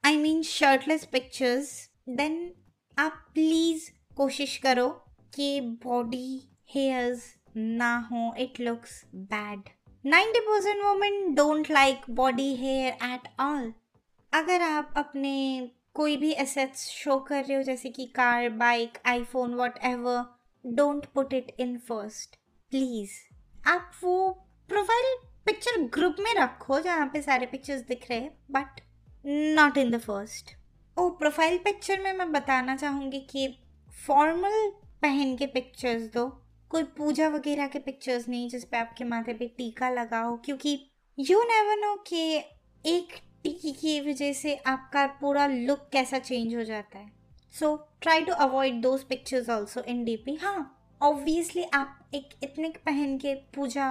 I 0.04 0.18
mean 0.18 0.44
shirtless 0.44 1.06
pictures, 1.06 1.90
then 2.08 2.38
आप 3.00 3.14
please 3.34 3.90
कोशिश 4.18 4.58
करो 4.58 4.88
कि 5.34 5.62
body 5.86 6.28
hairs 6.76 7.24
ना 7.58 7.98
हो 8.12 8.34
it 8.40 8.60
looks 8.60 9.04
bad 9.16 9.70
90% 10.06 10.84
women 10.84 11.36
don't 11.36 11.70
like 11.70 12.06
body 12.20 12.56
hair 12.56 12.96
at 13.02 13.28
all. 13.40 13.72
अगर 14.34 14.62
आप 14.62 14.94
अपने 14.98 15.36
कोई 15.94 16.18
भी 16.18 16.32
एसेट्स 16.32 16.88
शो 16.90 17.18
कर 17.20 17.44
रहे 17.44 17.58
हो 17.58 17.64
जैसे 17.64 17.90
कि 17.90 18.06
car 18.16 18.50
bike 18.50 18.98
iPhone 19.06 19.54
whatever 19.84 20.24
don't 20.65 21.07
put 21.07 21.35
it 21.35 21.55
in 21.61 21.77
first 21.79 22.37
please 22.73 23.11
आप 23.69 23.91
वो 24.03 24.31
प्रोफ़ाइल 24.69 25.17
पिक्चर 25.47 25.81
ग्रुप 25.95 26.17
में 26.21 26.35
रखो 26.35 26.81
जहाँ 26.81 27.07
पे 27.07 27.23
सारे 27.23 27.47
पिक्चर्स 27.47 27.81
दिख 27.81 28.07
रहे 28.11 28.19
हैं 28.19 28.31
but 28.51 28.81
not 29.57 29.77
in 29.79 29.91
the 29.91 30.01
first 30.01 30.55
O 30.97 31.09
profile 31.11 31.59
picture 31.59 32.01
में 32.01 32.13
मैं 32.13 32.31
बताना 32.33 32.77
चाहूँगी 32.77 33.21
कि 33.31 33.47
फॉर्मल 34.07 34.71
पहन 35.03 35.37
के 35.37 35.47
पिक्चर्स 35.47 36.03
दो। 36.15 36.27
कोई 36.71 36.83
पूजा 36.97 37.29
वगैरह 37.29 37.67
के 37.67 37.79
पिक्चर्स 37.79 38.29
नहीं 38.29 38.49
जिस 38.49 38.65
पे 38.65 38.77
आपके 38.77 39.05
माथे 39.05 39.33
पे 39.35 39.47
टीका 39.47 39.91
लगाओ 39.91 40.37
क्योंकि 40.37 40.79
यू 41.19 41.43
नेवर 41.43 41.77
नो 41.77 41.95
कि 42.07 42.21
एक 42.85 43.15
टिकी 43.43 43.73
की 43.73 44.01
वजह 44.01 44.33
से 44.33 44.55
आपका 44.67 45.07
पूरा 45.21 45.47
लुक 45.47 45.89
कैसा 45.93 46.19
चेंज 46.19 46.55
हो 46.55 46.65
जाता 46.65 46.99
है। 46.99 47.20
So 47.55 47.75
try 48.03 48.25
to 48.25 48.33
avoid 48.33 48.81
those 48.83 49.03
pictures 49.05 49.51
also 49.51 49.81
in 49.89 50.05
D 50.05 50.17
P 50.17 50.35
हाँ 50.35 50.77
ऑब्वियसली 51.01 51.65
आप 51.75 52.11
एक 52.15 52.35
इतने 52.43 52.69
पहन 52.87 53.17
के 53.19 53.35
पूजा, 53.55 53.87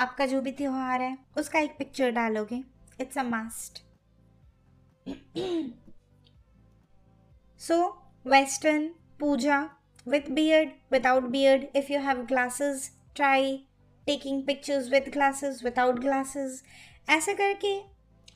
आपका 0.00 0.26
जो 0.26 0.40
भी 0.40 0.52
त्यौहार 0.52 1.02
है, 1.02 1.16
उसका 1.38 1.58
एक 1.58 1.76
पिक्चर 1.78 2.10
डालोगे. 2.10 2.62
It's 3.00 3.18
a 3.18 3.22
must 3.22 3.82
so 7.60 7.84
western 8.26 8.88
Puja, 9.20 9.68
with 10.06 10.28
beard, 10.34 10.70
without 10.90 11.26
beard, 11.32 11.64
if 11.74 11.90
you 11.90 11.98
have 12.00 12.20
glasses, 12.26 12.84
try 13.16 13.60
taking 14.06 14.38
pictures 14.44 14.88
with 14.90 15.10
glasses, 15.12 15.58
without 15.62 16.00
glasses. 16.00 16.62
ऐसे 17.08 17.34
करके, 17.34 17.76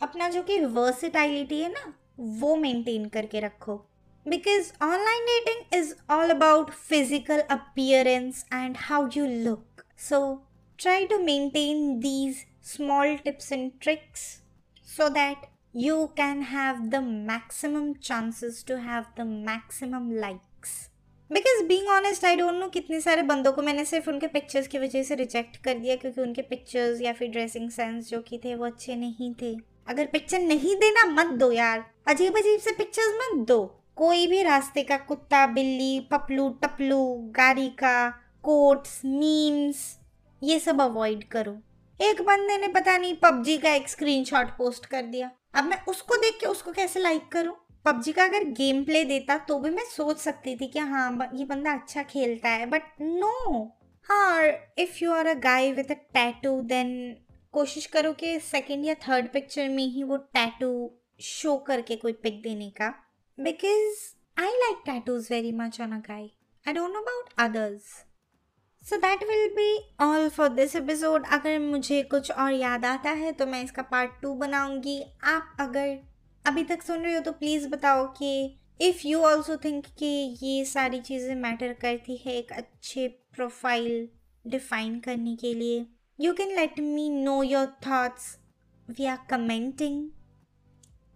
अपना 0.03 0.29
जो 0.29 0.43
कि 0.43 0.59
वर्सिटाइलिटी 0.65 1.61
है 1.61 1.73
ना, 1.73 1.95
वो 2.21 2.57
मेंटेन 2.57 3.07
करके 3.09 3.41
रखो. 3.41 3.77
Because 4.27 4.73
online 4.85 5.25
dating 5.27 5.79
is 5.79 5.95
all 6.11 6.31
about 6.31 6.71
physical 6.71 7.41
appearance 7.41 8.45
and 8.53 8.77
how 8.81 9.09
you 9.17 9.27
look 9.27 9.85
so 10.01 10.21
try 10.79 11.07
to 11.07 11.19
maintain 11.19 11.99
these 12.01 12.45
small 12.67 13.17
tips 13.25 13.53
and 13.53 13.71
tricks 13.83 14.21
so 14.97 15.09
that 15.09 15.53
you 15.83 15.95
can 16.19 16.43
have 16.49 16.77
the 16.91 16.99
maximum 17.29 17.87
chances 18.09 18.59
to 18.67 18.75
have 18.83 19.07
the 19.17 19.25
maximum 19.47 20.05
likes. 20.25 20.75
Because 21.31 21.65
being 21.69 21.89
honest 21.89 22.25
I 22.25 22.37
don't 22.37 22.55
know 22.55 22.69
कितने 22.69 23.01
सारे 23.01 23.23
बंदों 23.23 23.53
को 23.53 23.63
मैंने 23.63 23.85
सिर्फ़ 23.85 24.09
उनके 24.11 24.27
pictures 24.27 24.67
की 24.67 24.79
वजह 24.79 25.03
से 25.03 25.15
रिजेक्ट 25.15 25.57
कर 25.65 25.79
दिया 25.79 25.97
क्योंकि 25.97 26.21
उनके 26.21 26.43
पिक्चर्स 26.43 27.01
या 27.03 27.13
फिर 27.13 27.31
ड्रेसिंग 27.31 27.71
सेंस 27.71 28.09
जो 28.11 28.21
कि 28.21 28.39
थे 28.45 28.55
वो 28.55 28.67
अच्छे 28.67 28.97
नहीं 28.97 29.33
थे। 29.43 29.55
अगर 29.89 30.07
पिक्चर 30.13 30.39
नहीं 30.39 30.77
देना 30.77 31.05
मत 31.13 31.35
दो 31.39 31.51
यार। 31.53 31.85
अजीब 32.09 32.37
अजीब 32.39 32.61
से 32.61 32.73
पिक्चर्स 32.73 33.19
मत 33.23 33.47
दो। 33.49 33.59
कोई 33.97 34.27
भी 34.27 34.43
रास्ते 34.43 34.83
का 34.83 34.97
कुत्ता, 34.99 35.47
बिल्ली, 35.47 36.01
पपलू, 36.01 36.49
टपलू, 36.63 37.15
गाड़ी 37.31 37.69
का 37.69 38.09
कोट्स 38.43 39.01
मीम्स 39.05 39.99
ये 40.43 40.59
सब 40.59 40.81
अवॉइड 40.81 41.25
करो। 41.25 41.57
एक 42.01 42.23
बंदे 42.23 42.57
ने 42.59 42.69
पता 42.69 42.97
नहीं 42.99 43.15
पबजी 43.15 43.57
का 43.59 43.75
एक 43.75 43.89
स्क्रीनशॉट 43.89 44.47
पोस्ट 44.47 44.87
कर 44.87 45.03
दिया। 45.03 45.31
अब 45.55 45.65
मैं 45.65 45.79
उसको 45.89 46.17
देख 46.17 46.39
के 46.41 46.47
उसको 46.47 46.73
कैसे 46.73 47.01
लाइक 47.01 47.29
करूँ? 47.33 47.55
पबजी 47.85 48.13
का 48.13 48.25
अगर 48.25 48.45
गेम 48.45 48.85
प्ले 48.85 49.05
देता 49.05 49.37
तो 49.39 49.59
भी 49.59 49.71
मैं 49.71 49.85
सोच 49.85 50.19
सकती 50.19 50.57
थी 50.57 50.67
कि 50.67 50.79
हाँ 50.79 51.31
ये 51.35 51.45
बंदा 51.45 51.73
अच्छा 51.73 52.03
खेलता 52.03 52.49
है 52.49 52.67
बट 52.67 52.83
नो 53.01 53.63
हाँ 54.07 54.43
if 54.79 55.05
you 55.05 55.13
are 55.13 55.27
a 55.27 55.35
guy 55.35 55.73
with 55.73 55.91
a 55.91 55.95
tattoo 56.15 56.61
then 56.63 57.17
कोशिश 57.53 57.87
करो 57.87 58.13
कि 58.13 58.39
सेकंड 58.41 58.85
या 58.85 58.95
थर्ड 59.09 59.29
पिक्चर 59.33 59.69
में 59.69 59.87
ही 59.87 60.03
वो 60.03 60.17
टैटू 60.17 60.91
शो 61.21 61.57
करके 61.57 61.97
कोई 61.97 62.13
पिक 62.13 62.43
देने 62.43 62.71
का। 62.71 62.93
Because 63.41 64.15
I 64.45 64.51
like 64.51 64.77
tattoos 64.87 65.29
very 65.31 65.53
much 65.53 65.81
on 65.81 65.93
a 65.93 65.99
guy 65.99 66.33
I 66.69 66.73
don't 66.73 66.93
know 66.93 67.01
about 67.01 67.25
others 67.39 67.81
so 68.91 68.97
that 68.97 69.25
will 69.25 69.49
be 69.49 69.95
all 70.01 70.29
for 70.29 70.49
this 70.49 70.77
episode 70.77 71.25
अगर 71.27 71.59
मुझे 71.59 72.03
कुछ 72.03 72.31
और 72.31 72.53
याद 72.53 72.85
आता 72.85 73.11
है 73.11 73.33
तो 73.33 73.47
मैं 73.47 73.65
इसका 73.65 73.83
पार्ट 73.83 74.11
टू 74.23 74.35
बनाऊँगी। 74.35 75.05
आप 75.25 75.57
अगर 75.61 75.99
अभी 76.47 76.65
तक 76.65 76.83
सुन 76.83 77.03
रहे 77.03 77.15
हो 77.15 77.21
तो 77.21 77.33
प्लीज़ 77.33 77.69
बताओ 77.69 78.07
कि 78.07 78.59
इफ़ 78.81 79.07
यू 79.07 79.19
ऑल्सो 79.19 79.57
थिंक 79.57 79.85
कि 79.99 80.37
ये 80.43 80.65
सारी 80.65 81.01
चीज़ें 81.01 81.35
मैटर 81.35 81.73
करती 81.73 82.17
है 82.17 82.35
एक 82.35 82.53
अच्छे 82.53 83.09
प्रोफ़ाइल 83.09 84.09
डिफाइन 84.47 85.01
करने 85.01 85.37
के 85.37 85.55
लिए 85.55 85.87
you 86.21 86.33
can 86.33 86.57
let 86.57 86.81
me 86.81 87.11
know 87.11 87.43
your 87.43 87.77
your 87.89 88.99
we 88.99 89.07
are 89.07 89.19
commenting. 89.33 90.24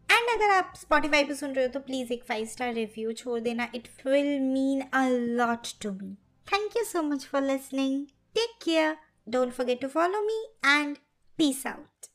and 0.09 0.31
अगर 0.31 0.51
आप 0.51 0.73
स्पॉटिफाई 0.77 1.25
पे 1.25 1.35
सुन 1.35 1.53
रहे 1.53 1.65
हो 1.65 1.73
तो 1.73 1.81
प्लीज़ 1.81 2.13
एक 2.13 2.25
फाइव 2.25 2.47
स्टार 2.47 2.73
रिव्यू 2.75 3.13
छोड़ 3.13 3.39
देना। 3.41 3.69
It 3.75 3.89
will 4.07 4.39
mean 4.41 4.81
a 4.81 5.09
lot 5.09 5.69
to 5.83 5.93
me 5.93 6.15
thank 6.47 6.77
you 6.77 6.85
so 6.85 7.03
much 7.03 7.25
for 7.25 7.43
listening 7.43 8.07
take 8.35 8.59
care 8.65 8.97
don't 9.29 9.53
forget 9.53 9.81
to 9.81 9.89
follow 9.89 10.21
me 10.23 10.43
and 10.67 10.97
peace 11.39 11.67
out 11.67 12.07